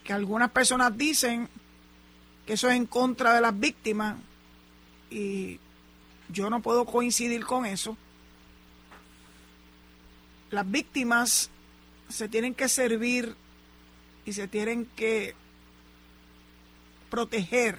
Que 0.03 0.13
algunas 0.13 0.51
personas 0.51 0.95
dicen 0.97 1.47
que 2.45 2.53
eso 2.53 2.69
es 2.69 2.75
en 2.75 2.85
contra 2.85 3.33
de 3.33 3.41
las 3.41 3.57
víctimas 3.57 4.17
y 5.09 5.59
yo 6.29 6.49
no 6.49 6.61
puedo 6.61 6.85
coincidir 6.85 7.45
con 7.45 7.65
eso 7.65 7.97
las 10.51 10.69
víctimas 10.69 11.49
se 12.09 12.27
tienen 12.27 12.53
que 12.53 12.67
servir 12.67 13.35
y 14.25 14.33
se 14.33 14.47
tienen 14.47 14.85
que 14.95 15.33
proteger 17.11 17.77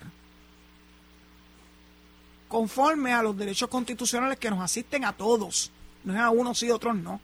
conforme 2.47 3.15
a 3.15 3.23
los 3.23 3.37
derechos 3.37 3.69
constitucionales 3.71 4.39
que 4.39 4.51
nos 4.51 4.61
asisten 4.61 5.07
a 5.07 5.15
todos, 5.15 5.73
no 6.05 6.13
es 6.13 6.21
a 6.21 6.29
unos 6.31 6.63
y 6.63 6.71
otros 6.71 6.95
no. 6.95 7.19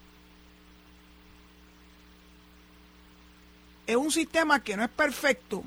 Es 3.86 3.96
un 3.96 4.10
sistema 4.10 4.62
que 4.64 4.76
no 4.76 4.84
es 4.84 4.90
perfecto, 4.90 5.62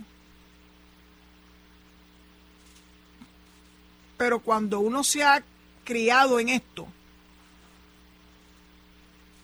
pero 4.17 4.39
cuando 4.39 4.79
uno 4.79 5.03
se 5.03 5.23
ha 5.23 5.43
criado 5.83 6.39
en 6.39 6.49
esto, 6.49 6.87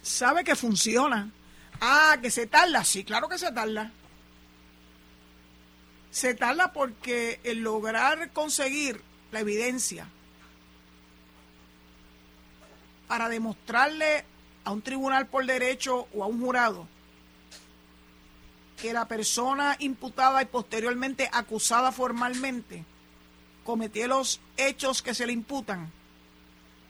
sabe 0.01 0.43
que 0.43 0.55
funciona. 0.55 1.31
Ah, 1.79 2.17
que 2.19 2.31
se 2.31 2.47
tarda. 2.47 2.83
Sí, 2.83 3.03
claro 3.03 3.29
que 3.29 3.37
se 3.37 3.51
tarda. 3.51 3.91
Se 6.17 6.33
tarda 6.33 6.73
porque 6.73 7.39
el 7.43 7.59
lograr 7.59 8.31
conseguir 8.31 8.99
la 9.31 9.41
evidencia 9.41 10.07
para 13.07 13.29
demostrarle 13.29 14.25
a 14.63 14.71
un 14.71 14.81
tribunal 14.81 15.27
por 15.27 15.45
derecho 15.45 16.07
o 16.15 16.23
a 16.23 16.25
un 16.25 16.41
jurado 16.41 16.87
que 18.81 18.93
la 18.93 19.07
persona 19.07 19.75
imputada 19.77 20.41
y 20.41 20.47
posteriormente 20.47 21.29
acusada 21.31 21.91
formalmente 21.91 22.83
cometió 23.63 24.07
los 24.07 24.41
hechos 24.57 25.03
que 25.03 25.13
se 25.13 25.27
le 25.27 25.33
imputan, 25.33 25.91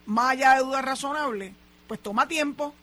más 0.05 0.29
allá 0.29 0.53
de 0.53 0.61
duda 0.61 0.81
razonable, 0.81 1.53
pues 1.89 2.01
toma 2.01 2.29
tiempo. 2.29 2.73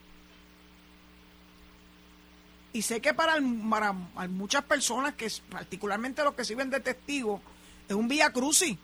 Y 2.75 2.83
sé 2.83 3.01
que 3.01 3.15
para, 3.15 3.41
muchas 3.41 4.65
personas, 4.65 5.15
que 5.15 5.31
particularmente 5.49 6.25
los 6.25 6.35
que 6.35 6.45
sirven 6.45 6.71
de 6.71 6.81
testigos, 6.81 7.41
es 7.89 7.95
un 7.95 8.09
vía 8.09 8.33
crucis. 8.33 8.77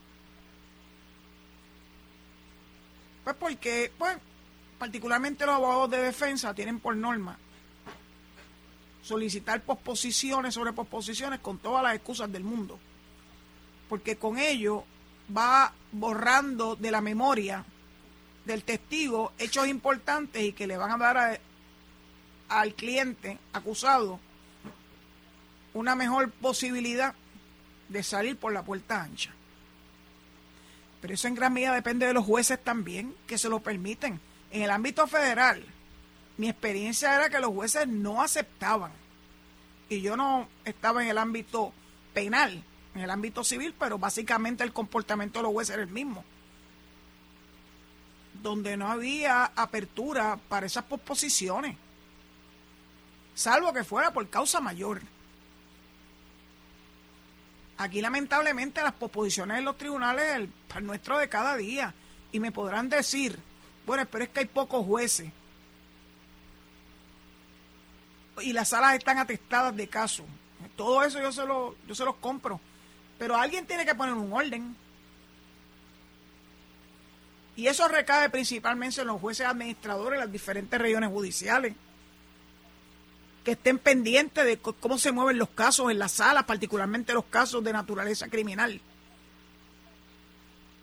Pues 3.25 3.35
porque, 3.35 3.93
pues, 3.99 4.17
particularmente 4.79 5.45
los 5.45 5.57
abogados 5.57 5.91
de 5.91 6.03
defensa 6.03 6.55
tienen 6.55 6.79
por 6.79 6.95
norma 6.95 7.37
solicitar 9.03 9.61
posposiciones 9.63 10.55
sobre 10.55 10.73
posposiciones 10.73 11.41
con 11.41 11.59
todas 11.59 11.83
las 11.83 11.97
excusas 11.97 12.31
del 12.31 12.45
mundo. 12.45 12.79
Porque 13.89 14.15
con 14.15 14.39
ello 14.39 14.85
va 15.37 15.73
borrando 15.91 16.77
de 16.77 16.93
la 16.93 17.01
memoria 17.01 17.65
del 18.45 18.63
testigo 18.63 19.33
hechos 19.37 19.67
importantes 19.67 20.43
y 20.45 20.53
que 20.53 20.69
le 20.69 20.77
van 20.77 20.93
a 20.93 20.97
dar 20.97 21.17
a, 21.19 21.41
al 22.51 22.75
cliente 22.75 23.39
acusado 23.53 24.19
una 25.73 25.95
mejor 25.95 26.31
posibilidad 26.33 27.15
de 27.89 28.03
salir 28.03 28.37
por 28.37 28.53
la 28.53 28.65
puerta 28.65 29.03
ancha. 29.03 29.31
Pero 31.01 31.15
eso 31.15 31.29
en 31.29 31.37
gran 31.37 31.53
medida 31.53 31.73
depende 31.73 32.07
de 32.07 32.13
los 32.13 32.27
jueces 32.27 32.63
también, 32.63 33.15
que 33.27 33.39
se 33.39 33.49
lo 33.49 33.61
permiten. 33.61 34.21
En 34.51 34.63
el 34.63 34.71
ámbito 34.71 35.07
federal, 35.07 35.65
mi 36.37 36.49
experiencia 36.49 37.15
era 37.15 37.31
que 37.31 37.39
los 37.39 37.51
jueces 37.51 37.87
no 37.87 38.21
aceptaban. 38.21 38.93
Y 39.89 40.03
yo 40.03 40.17
no 40.17 40.49
estaba 40.65 41.03
en 41.03 41.09
el 41.09 41.19
ámbito 41.19 41.73
penal, 42.13 42.63
en 42.95 43.01
el 43.01 43.11
ámbito 43.11 43.45
civil, 43.45 43.75
pero 43.79 43.99
básicamente 43.99 44.65
el 44.65 44.73
comportamiento 44.73 45.39
de 45.39 45.45
los 45.45 45.53
jueces 45.53 45.75
era 45.75 45.85
el 45.85 45.91
mismo. 45.91 46.25
Donde 48.43 48.77
no 48.77 48.89
había 48.89 49.47
apertura 49.57 50.39
para 50.49 50.67
esas 50.67 50.85
posposiciones 50.85 51.77
salvo 53.35 53.73
que 53.73 53.85
fuera 53.85 54.13
por 54.13 54.29
causa 54.29 54.61
mayor. 54.61 55.01
Aquí 57.79 58.03
lamentablemente 58.03 58.83
las 58.83 58.93
posposiciones 58.93 59.59
en 59.59 59.65
los 59.65 59.79
tribunales 59.79 60.49
el 60.77 60.87
nuestro 60.87 61.17
de 61.17 61.31
cada 61.31 61.57
día. 61.57 61.95
Y 62.31 62.39
me 62.39 62.53
podrán 62.53 62.91
decir, 62.91 63.39
bueno, 63.87 64.05
pero 64.11 64.25
es 64.25 64.31
que 64.31 64.41
hay 64.41 64.47
pocos 64.47 64.85
jueces. 64.85 65.33
Y 68.43 68.53
las 68.53 68.69
salas 68.69 68.95
están 68.95 69.19
atestadas 69.19 69.75
de 69.75 69.89
casos. 69.89 70.27
Todo 70.77 71.03
eso 71.03 71.21
yo 71.21 71.33
se, 71.33 71.47
lo, 71.47 71.75
yo 71.87 71.95
se 71.95 72.05
los 72.05 72.17
compro. 72.17 72.61
Pero 73.19 73.37
alguien 73.37 73.67
tiene 73.67 73.87
que 73.87 73.95
poner 73.95 74.15
un 74.15 74.33
orden. 74.33 74.77
Y 77.57 77.67
eso 77.67 77.89
recae 77.89 78.29
principalmente 78.31 79.01
en 79.01 79.07
los 79.07 79.21
jueces 79.21 79.47
administradores 79.47 80.19
de 80.19 80.25
las 80.27 80.33
diferentes 80.33 80.79
regiones 80.79 81.11
judiciales 81.11 81.75
que 83.45 83.53
estén 83.53 83.79
pendientes 83.79 84.45
de 84.45 84.59
cómo 84.59 84.99
se 84.99 85.13
mueven 85.13 85.39
los 85.39 85.49
casos 85.51 85.91
en 85.91 85.99
las 85.99 86.13
salas, 86.13 86.45
particularmente 86.45 87.15
los 87.15 87.25
casos 87.25 87.65
de 87.65 87.73
naturaleza 87.73 88.29
criminal. 88.29 88.81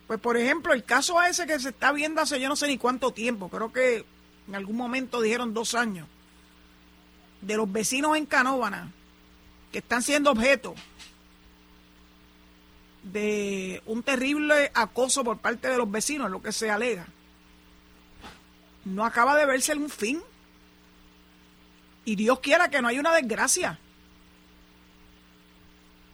Pues 0.07 0.19
por 0.19 0.37
ejemplo, 0.37 0.73
el 0.73 0.83
caso 0.83 1.21
ese 1.21 1.45
que 1.45 1.59
se 1.59 1.69
está 1.69 1.91
viendo 1.91 2.21
hace 2.21 2.39
yo 2.39 2.49
no 2.49 2.55
sé 2.55 2.67
ni 2.67 2.77
cuánto 2.77 3.11
tiempo, 3.11 3.49
creo 3.49 3.71
que 3.71 4.05
en 4.47 4.55
algún 4.55 4.77
momento 4.77 5.21
dijeron 5.21 5.53
dos 5.53 5.75
años, 5.75 6.07
de 7.41 7.57
los 7.57 7.71
vecinos 7.71 8.17
en 8.17 8.25
Canóvana, 8.25 8.91
que 9.71 9.79
están 9.79 10.01
siendo 10.01 10.31
objeto 10.31 10.73
de 13.03 13.81
un 13.85 14.03
terrible 14.03 14.71
acoso 14.73 15.23
por 15.23 15.37
parte 15.37 15.67
de 15.67 15.77
los 15.77 15.89
vecinos, 15.89 16.31
lo 16.31 16.41
que 16.41 16.51
se 16.51 16.71
alega. 16.71 17.07
No 18.85 19.05
acaba 19.05 19.35
de 19.37 19.45
verse 19.45 19.73
un 19.75 19.89
fin. 19.89 20.21
Y 22.07 22.15
Dios 22.15 22.39
quiera 22.39 22.69
que 22.69 22.81
no 22.81 22.87
haya 22.87 23.01
una 23.01 23.13
desgracia. 23.13 23.77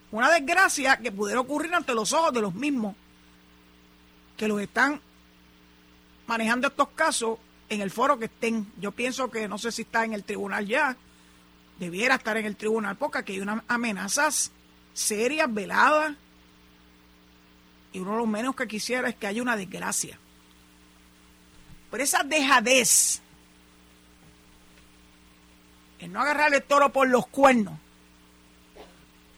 Una 0.10 0.32
desgracia 0.32 0.98
que 0.98 1.12
pudiera 1.12 1.40
ocurrir 1.40 1.72
ante 1.72 1.94
los 1.94 2.14
ojos 2.14 2.34
de 2.34 2.42
los 2.42 2.56
mismos 2.56 2.96
que 4.36 4.48
los 4.48 4.60
están 4.60 5.00
manejando 6.26 6.70
estos 6.70 6.90
casos 6.96 7.38
en 7.70 7.82
el 7.82 7.92
foro 7.92 8.18
que 8.18 8.26
estén. 8.26 8.74
Yo 8.82 8.92
pienso 8.92 9.30
que 9.30 9.48
no 9.48 9.60
sé 9.60 9.72
si 9.72 9.84
está 9.84 10.04
en 10.04 10.14
el 10.14 10.24
tribunal 10.24 10.66
ya, 10.66 10.98
debiera 11.78 12.16
estar 12.16 12.38
en 12.38 12.48
el 12.48 12.56
tribunal 12.56 12.98
porque 12.98 13.20
aquí 13.20 13.34
hay 13.34 13.42
unas 13.42 13.62
amenazas 13.68 14.52
serias, 14.96 15.54
veladas, 15.54 16.16
y 17.92 18.00
uno 18.00 18.14
de 18.14 18.18
los 18.18 18.28
menos 18.28 18.56
que 18.56 18.68
quisiera 18.68 19.10
es 19.10 19.16
que 19.16 19.28
haya 19.28 19.44
una 19.44 19.56
desgracia. 19.56 20.18
Pero 21.92 22.04
esa 22.04 22.24
dejadez 22.24 23.22
el 26.04 26.12
no 26.12 26.20
agarrarle 26.20 26.58
el 26.58 26.64
toro 26.64 26.92
por 26.92 27.08
los 27.08 27.28
cuernos, 27.28 27.80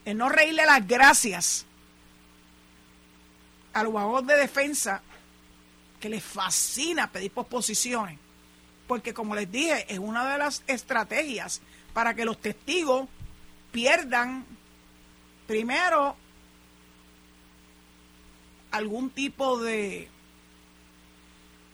el 0.04 0.18
no 0.18 0.28
reírle 0.28 0.66
las 0.66 0.84
gracias 0.84 1.64
a 3.72 3.84
los 3.84 3.94
abogados 3.94 4.26
de 4.26 4.36
defensa 4.36 5.00
que 6.00 6.08
les 6.08 6.24
fascina 6.24 7.12
pedir 7.12 7.30
posposiciones, 7.30 8.18
porque 8.88 9.14
como 9.14 9.36
les 9.36 9.50
dije, 9.50 9.86
es 9.88 10.00
una 10.00 10.28
de 10.32 10.38
las 10.38 10.64
estrategias 10.66 11.62
para 11.94 12.14
que 12.14 12.24
los 12.24 12.40
testigos 12.40 13.08
pierdan 13.70 14.44
primero 15.46 16.16
algún 18.72 19.10
tipo 19.10 19.60
de, 19.60 20.08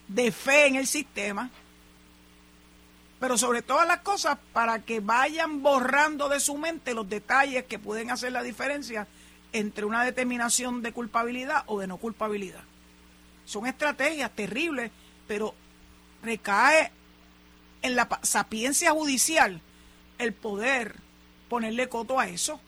de 0.08 0.32
fe 0.32 0.66
en 0.66 0.76
el 0.76 0.86
sistema 0.86 1.50
pero 3.22 3.38
sobre 3.38 3.62
todas 3.62 3.86
las 3.86 4.00
cosas 4.00 4.36
para 4.52 4.80
que 4.80 4.98
vayan 4.98 5.62
borrando 5.62 6.28
de 6.28 6.40
su 6.40 6.58
mente 6.58 6.92
los 6.92 7.08
detalles 7.08 7.66
que 7.66 7.78
pueden 7.78 8.10
hacer 8.10 8.32
la 8.32 8.42
diferencia 8.42 9.06
entre 9.52 9.84
una 9.84 10.04
determinación 10.04 10.82
de 10.82 10.92
culpabilidad 10.92 11.62
o 11.66 11.78
de 11.78 11.86
no 11.86 11.98
culpabilidad. 11.98 12.64
Son 13.44 13.68
estrategias 13.68 14.32
terribles, 14.32 14.90
pero 15.28 15.54
recae 16.24 16.90
en 17.82 17.94
la 17.94 18.08
sapiencia 18.22 18.90
judicial 18.90 19.60
el 20.18 20.32
poder 20.32 20.96
ponerle 21.48 21.88
coto 21.88 22.18
a 22.18 22.26
eso. 22.26 22.60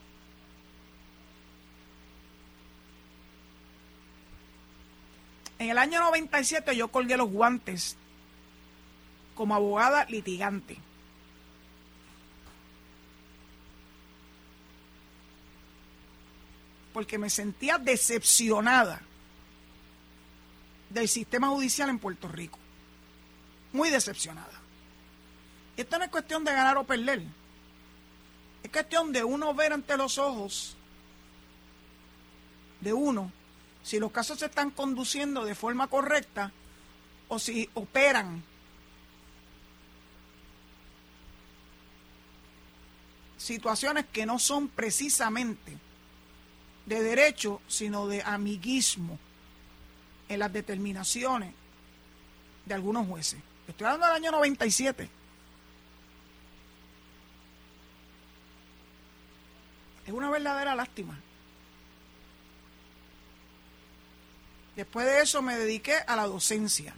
En 5.58 5.70
el 5.70 5.78
año 5.78 5.98
97 5.98 6.76
yo 6.76 6.86
colgué 6.86 7.16
los 7.16 7.28
guantes 7.28 7.96
como 9.34 9.54
abogada 9.54 10.04
litigante. 10.06 10.78
Porque 16.92 17.18
me 17.18 17.28
sentía 17.28 17.78
decepcionada 17.78 19.00
del 20.90 21.08
sistema 21.08 21.48
judicial 21.48 21.88
en 21.88 21.98
Puerto 21.98 22.28
Rico. 22.28 22.58
Muy 23.72 23.90
decepcionada. 23.90 24.52
Esto 25.76 25.98
no 25.98 26.04
es 26.04 26.10
cuestión 26.10 26.44
de 26.44 26.52
ganar 26.52 26.76
o 26.78 26.84
perder. 26.84 27.22
Es 28.62 28.70
cuestión 28.70 29.12
de 29.12 29.24
uno 29.24 29.52
ver 29.54 29.72
ante 29.72 29.96
los 29.96 30.18
ojos 30.18 30.76
de 32.80 32.92
uno 32.92 33.32
si 33.82 33.98
los 33.98 34.12
casos 34.12 34.38
se 34.38 34.46
están 34.46 34.70
conduciendo 34.70 35.44
de 35.44 35.54
forma 35.54 35.88
correcta 35.88 36.52
o 37.28 37.38
si 37.38 37.68
operan 37.74 38.42
situaciones 43.44 44.06
que 44.06 44.24
no 44.24 44.38
son 44.38 44.68
precisamente 44.68 45.76
de 46.86 47.02
derecho, 47.02 47.60
sino 47.68 48.06
de 48.06 48.22
amiguismo 48.22 49.18
en 50.30 50.38
las 50.38 50.50
determinaciones 50.50 51.52
de 52.64 52.74
algunos 52.74 53.06
jueces. 53.06 53.38
Estoy 53.68 53.86
hablando 53.86 54.06
del 54.06 54.16
año 54.16 54.30
97. 54.30 55.10
Es 60.06 60.12
una 60.12 60.30
verdadera 60.30 60.74
lástima. 60.74 61.20
Después 64.74 65.04
de 65.04 65.20
eso 65.20 65.42
me 65.42 65.58
dediqué 65.58 65.96
a 66.06 66.16
la 66.16 66.26
docencia. 66.26 66.94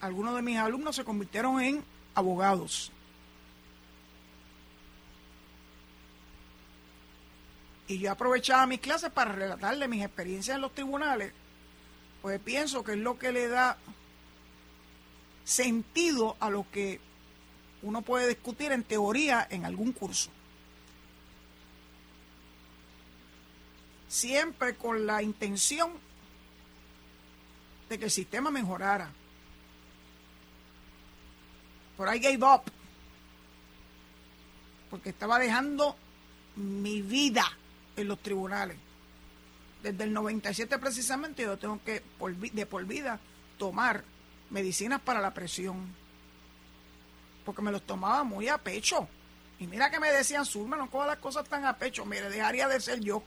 Algunos 0.00 0.34
de 0.34 0.42
mis 0.42 0.58
alumnos 0.58 0.96
se 0.96 1.04
convirtieron 1.04 1.60
en 1.60 1.84
abogados. 2.16 2.90
Y 7.88 7.98
yo 7.98 8.12
aprovechaba 8.12 8.66
mis 8.66 8.80
clases 8.80 9.10
para 9.10 9.32
relatarle 9.32 9.88
mis 9.88 10.04
experiencias 10.04 10.56
en 10.56 10.60
los 10.60 10.74
tribunales, 10.74 11.32
pues 12.20 12.38
pienso 12.38 12.84
que 12.84 12.92
es 12.92 12.98
lo 12.98 13.18
que 13.18 13.32
le 13.32 13.48
da 13.48 13.78
sentido 15.42 16.36
a 16.38 16.50
lo 16.50 16.70
que 16.70 17.00
uno 17.80 18.02
puede 18.02 18.28
discutir 18.28 18.72
en 18.72 18.84
teoría 18.84 19.46
en 19.50 19.64
algún 19.64 19.92
curso. 19.92 20.30
Siempre 24.06 24.76
con 24.76 25.06
la 25.06 25.22
intención 25.22 25.92
de 27.88 27.98
que 27.98 28.04
el 28.04 28.10
sistema 28.10 28.50
mejorara. 28.50 29.10
Por 31.96 32.06
ahí 32.06 32.20
gave 32.20 32.44
up. 32.44 32.62
Porque 34.90 35.08
estaba 35.08 35.38
dejando 35.38 35.96
mi 36.56 37.00
vida 37.00 37.50
en 38.02 38.08
los 38.08 38.20
tribunales. 38.20 38.76
Desde 39.82 40.04
el 40.04 40.12
97 40.12 40.78
precisamente 40.78 41.42
yo 41.42 41.56
tengo 41.56 41.80
que 41.84 42.02
de 42.52 42.66
por 42.66 42.84
vida 42.84 43.20
tomar 43.58 44.04
medicinas 44.50 45.00
para 45.00 45.20
la 45.20 45.34
presión. 45.34 45.94
Porque 47.44 47.62
me 47.62 47.72
los 47.72 47.82
tomaba 47.82 48.24
muy 48.24 48.48
a 48.48 48.58
pecho. 48.58 49.08
Y 49.58 49.66
mira 49.66 49.90
que 49.90 49.98
me 49.98 50.10
decían, 50.10 50.44
Zulma, 50.44 50.76
no 50.76 50.90
coja 50.90 51.06
las 51.06 51.18
cosas 51.18 51.48
tan 51.48 51.64
a 51.64 51.76
pecho. 51.76 52.04
Mire, 52.04 52.30
dejaría 52.30 52.68
de 52.68 52.80
ser 52.80 53.00
yo. 53.00 53.22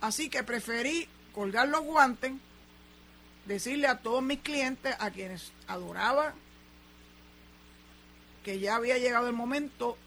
Así 0.00 0.28
que 0.30 0.44
preferí 0.44 1.08
colgar 1.34 1.68
los 1.68 1.82
guantes, 1.82 2.32
decirle 3.46 3.88
a 3.88 3.98
todos 3.98 4.22
mis 4.22 4.40
clientes, 4.40 4.94
a 4.98 5.10
quienes 5.10 5.52
adoraba, 5.66 6.34
que 8.44 8.60
ya 8.60 8.76
había 8.76 8.98
llegado 8.98 9.26
el 9.26 9.34
momento 9.34 9.98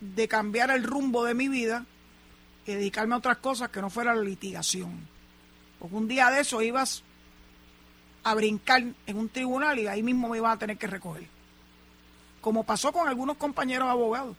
de 0.00 0.28
cambiar 0.28 0.70
el 0.70 0.84
rumbo 0.84 1.24
de 1.24 1.34
mi 1.34 1.48
vida 1.48 1.84
y 2.66 2.72
dedicarme 2.72 3.14
a 3.14 3.18
otras 3.18 3.38
cosas 3.38 3.70
que 3.70 3.80
no 3.80 3.90
fuera 3.90 4.14
la 4.14 4.22
litigación. 4.22 5.08
Porque 5.78 5.94
un 5.94 6.08
día 6.08 6.30
de 6.30 6.40
eso 6.40 6.60
ibas 6.62 7.02
a 8.24 8.34
brincar 8.34 8.82
en 9.06 9.16
un 9.16 9.28
tribunal 9.28 9.78
y 9.78 9.86
ahí 9.86 10.02
mismo 10.02 10.28
me 10.28 10.38
iban 10.38 10.52
a 10.52 10.58
tener 10.58 10.76
que 10.76 10.86
recoger. 10.86 11.26
Como 12.40 12.64
pasó 12.64 12.92
con 12.92 13.08
algunos 13.08 13.36
compañeros 13.36 13.88
abogados. 13.88 14.36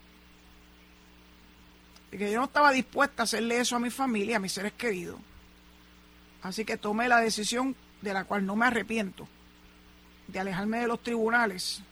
Y 2.12 2.18
que 2.18 2.32
yo 2.32 2.40
no 2.40 2.46
estaba 2.46 2.72
dispuesta 2.72 3.24
a 3.24 3.26
hacerle 3.26 3.60
eso 3.60 3.76
a 3.76 3.80
mi 3.80 3.90
familia, 3.90 4.38
a 4.38 4.40
mis 4.40 4.54
seres 4.54 4.74
queridos. 4.74 5.20
Así 6.42 6.66
que 6.66 6.78
tomé 6.78 7.08
la 7.08 7.20
decisión 7.20 7.76
de 8.02 8.14
la 8.14 8.24
cual 8.24 8.46
no 8.46 8.56
me 8.56 8.66
arrepiento, 8.66 9.28
de 10.28 10.40
alejarme 10.40 10.80
de 10.80 10.88
los 10.88 11.04
tribunales 11.04 11.84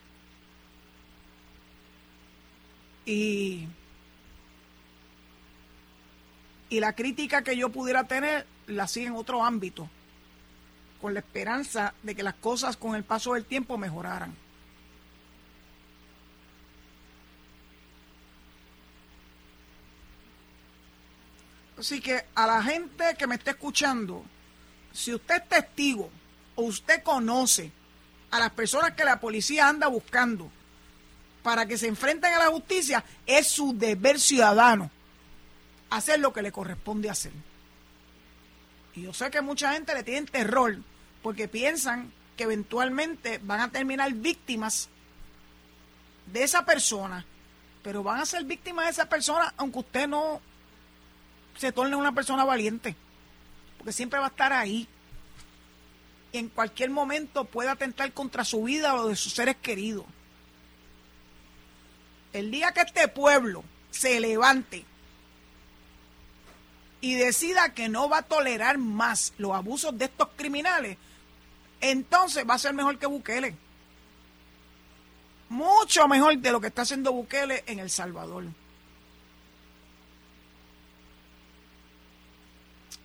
y, 3.08 3.66
la 6.70 6.93
crítica 6.93 7.41
que 7.41 7.55
yo 7.55 7.70
pudiera 7.70 8.03
tener 8.03 8.45
la 8.68 8.84
hacía 8.84 9.08
en 9.08 9.16
otro 9.16 9.43
ámbito, 9.43 9.89
con 11.01 11.14
la 11.14 11.22
esperanza 11.22 11.93
de 12.03 12.14
que 12.14 12.24
las 12.24 12.36
cosas 12.36 12.76
con 12.76 12.95
el 12.95 13.03
paso 13.03 13.34
del 13.34 13.45
tiempo 13.45 13.78
mejoraran. 13.78 14.36
Así 21.80 22.01
que 22.01 22.26
a 22.36 22.47
la 22.47 22.62
gente 22.62 23.16
que 23.18 23.28
me 23.28 23.36
está 23.36 23.51
escuchando, 23.51 24.26
si 24.91 25.14
usted 25.14 25.36
es 25.36 25.47
testigo 25.47 26.10
o 26.55 26.64
usted 26.64 27.03
conoce 27.03 27.72
a 28.32 28.39
las 28.39 28.49
personas 28.49 28.91
que 28.93 29.05
la 29.05 29.20
policía 29.20 29.70
anda 29.70 29.88
buscando 29.88 30.51
para 31.48 31.66
que 31.66 31.78
se 31.78 31.88
enfrenten 31.88 32.34
a 32.34 32.39
la 32.39 32.48
justicia, 32.48 33.06
es 33.26 33.48
su 33.48 33.72
deber 33.72 34.20
ciudadano 34.20 34.91
hacer 35.89 36.20
lo 36.20 36.34
que 36.34 36.41
le 36.41 36.52
corresponde 36.52 37.10
hacer. 37.10 37.32
Y 38.93 39.04
yo 39.04 39.14
sé 39.14 39.32
que 39.32 39.39
mucha 39.39 39.72
gente 39.72 39.93
le 39.93 40.04
tiene 40.04 40.28
terror 40.28 40.76
porque 41.24 41.48
piensan 41.48 42.12
que 42.36 42.43
eventualmente 42.43 43.39
van 43.41 43.62
a 43.62 43.72
terminar 43.72 44.12
víctimas 44.12 44.89
de 46.26 46.43
esa 46.43 46.66
persona, 46.66 47.26
pero 47.82 48.04
van 48.04 48.20
a 48.20 48.26
ser 48.26 48.43
víctimas 48.43 48.84
de 48.84 48.91
esa 48.91 49.08
persona 49.08 49.54
aunque 49.56 49.80
usted 49.80 50.06
no 50.06 50.41
se 51.56 51.72
torne 51.72 51.95
una 51.95 52.12
persona 52.12 52.43
valiente, 52.43 52.93
porque 53.78 53.93
siempre 53.93 54.20
va 54.20 54.26
a 54.26 54.32
estar 54.32 54.52
ahí. 54.52 54.86
Y 56.34 56.39
en 56.39 56.50
cualquier 56.50 56.89
momento 56.89 57.45
puede 57.45 57.70
atentar 57.70 58.12
contra 58.12 58.43
su 58.43 58.64
vida 58.64 58.95
o 58.95 59.08
de 59.08 59.16
sus 59.16 59.32
seres 59.32 59.56
queridos. 59.56 60.04
El 62.34 62.52
día 62.52 62.72
que 62.72 62.82
este 62.82 63.08
pueblo 63.08 63.64
se 63.92 64.20
levante 64.20 64.86
y 67.02 67.16
decida 67.16 67.74
que 67.74 67.90
no 67.90 68.10
va 68.10 68.20
a 68.20 68.24
tolerar 68.24 68.78
más 68.78 69.34
los 69.38 69.54
abusos 69.54 69.98
de 69.98 70.06
estos 70.06 70.30
criminales, 70.36 70.98
entonces 71.82 72.46
va 72.48 72.56
a 72.56 72.60
ser 72.60 72.74
mejor 72.74 72.98
que 72.98 73.06
Bukele. 73.06 73.56
Mucho 75.50 76.08
mejor 76.08 76.38
de 76.38 76.52
lo 76.52 76.60
que 76.60 76.68
está 76.68 76.82
haciendo 76.82 77.14
Bukele 77.14 77.64
en 77.68 77.80
El 77.80 77.90
Salvador. 77.90 78.46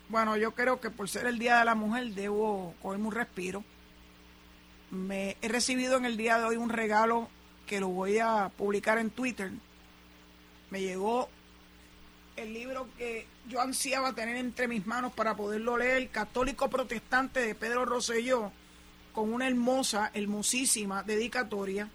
Bueno, 0.09 0.37
yo 0.37 0.55
creo 0.55 0.81
que 0.81 0.91
por 0.91 1.09
ser 1.09 1.27
el 1.27 1.39
Día 1.39 1.59
de 1.59 1.65
la 1.65 1.75
Mujer 1.75 2.09
debo 2.09 2.75
cogerme 2.83 3.07
un 3.07 3.15
respiro. 3.15 3.65
Me 4.91 5.39
he 5.41 5.49
recibido 5.49 5.97
en 5.97 6.05
el 6.05 6.19
día 6.19 6.39
de 6.39 6.45
hoy 6.45 6.57
un 6.57 6.69
regalo 6.69 7.31
que 7.67 7.81
lo 7.81 7.89
voy 7.89 8.19
a 8.19 8.51
publicar 8.57 8.99
en 8.99 9.11
Twitter, 9.11 9.51
me 10.71 10.81
llegó 10.81 11.29
el 12.37 12.53
libro 12.53 12.89
que 12.97 13.27
yo 13.49 13.61
ansiaba 13.61 14.15
tener 14.15 14.37
entre 14.37 14.69
mis 14.69 14.87
manos 14.87 15.13
para 15.13 15.37
poderlo 15.37 15.77
leer, 15.77 16.09
Católico 16.09 16.69
Protestante 16.69 17.41
de 17.41 17.55
Pedro 17.55 17.85
Rosselló, 17.85 18.53
con 19.13 19.33
una 19.33 19.47
hermosa, 19.47 20.11
hermosísima 20.15 21.03
dedicatoria, 21.03 21.91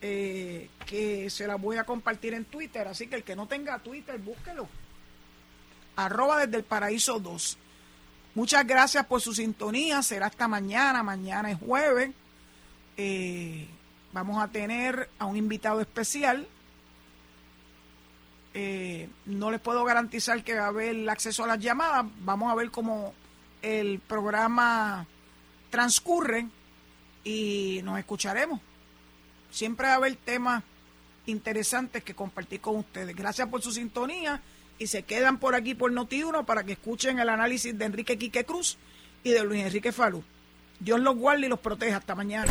eh, 0.00 0.68
que 0.86 1.28
se 1.30 1.46
la 1.46 1.56
voy 1.56 1.76
a 1.76 1.84
compartir 1.84 2.34
en 2.34 2.44
Twitter, 2.44 2.86
así 2.88 3.06
que 3.06 3.16
el 3.16 3.22
que 3.22 3.36
no 3.36 3.46
tenga 3.46 3.78
Twitter, 3.78 4.18
búsquelo. 4.18 4.68
Arroba 5.96 6.44
desde 6.44 6.58
el 6.58 6.64
paraíso 6.64 7.18
2. 7.18 7.58
Muchas 8.34 8.66
gracias 8.66 9.06
por 9.06 9.22
su 9.22 9.34
sintonía. 9.34 10.02
Será 10.02 10.26
hasta 10.26 10.46
mañana. 10.46 11.02
Mañana 11.02 11.50
es 11.50 11.58
jueves. 11.58 12.10
Eh, 12.98 13.66
vamos 14.16 14.42
a 14.42 14.48
tener 14.48 15.10
a 15.18 15.26
un 15.26 15.36
invitado 15.36 15.78
especial. 15.82 16.48
Eh, 18.54 19.10
no 19.26 19.50
les 19.50 19.60
puedo 19.60 19.84
garantizar 19.84 20.42
que 20.42 20.54
va 20.54 20.64
a 20.64 20.68
haber 20.68 21.08
acceso 21.10 21.44
a 21.44 21.48
las 21.48 21.58
llamadas. 21.58 22.06
Vamos 22.20 22.50
a 22.50 22.54
ver 22.54 22.70
cómo 22.70 23.12
el 23.60 23.98
programa 23.98 25.06
transcurre 25.68 26.46
y 27.24 27.82
nos 27.84 27.98
escucharemos. 27.98 28.58
Siempre 29.50 29.88
va 29.88 29.92
a 29.92 29.96
haber 29.96 30.16
temas 30.16 30.64
interesantes 31.26 32.02
que 32.02 32.14
compartir 32.14 32.62
con 32.62 32.76
ustedes. 32.76 33.14
Gracias 33.14 33.48
por 33.48 33.60
su 33.60 33.70
sintonía 33.70 34.40
y 34.78 34.86
se 34.86 35.02
quedan 35.02 35.38
por 35.38 35.54
aquí 35.54 35.74
por 35.74 35.92
Noti1 35.92 36.46
para 36.46 36.64
que 36.64 36.72
escuchen 36.72 37.18
el 37.18 37.28
análisis 37.28 37.76
de 37.76 37.84
Enrique 37.84 38.16
Quique 38.16 38.46
Cruz 38.46 38.78
y 39.22 39.32
de 39.32 39.44
Luis 39.44 39.62
Enrique 39.62 39.92
Falú. 39.92 40.24
Dios 40.80 41.00
los 41.00 41.16
guarde 41.16 41.44
y 41.44 41.50
los 41.50 41.60
proteja. 41.60 41.98
Hasta 41.98 42.14
mañana. 42.14 42.50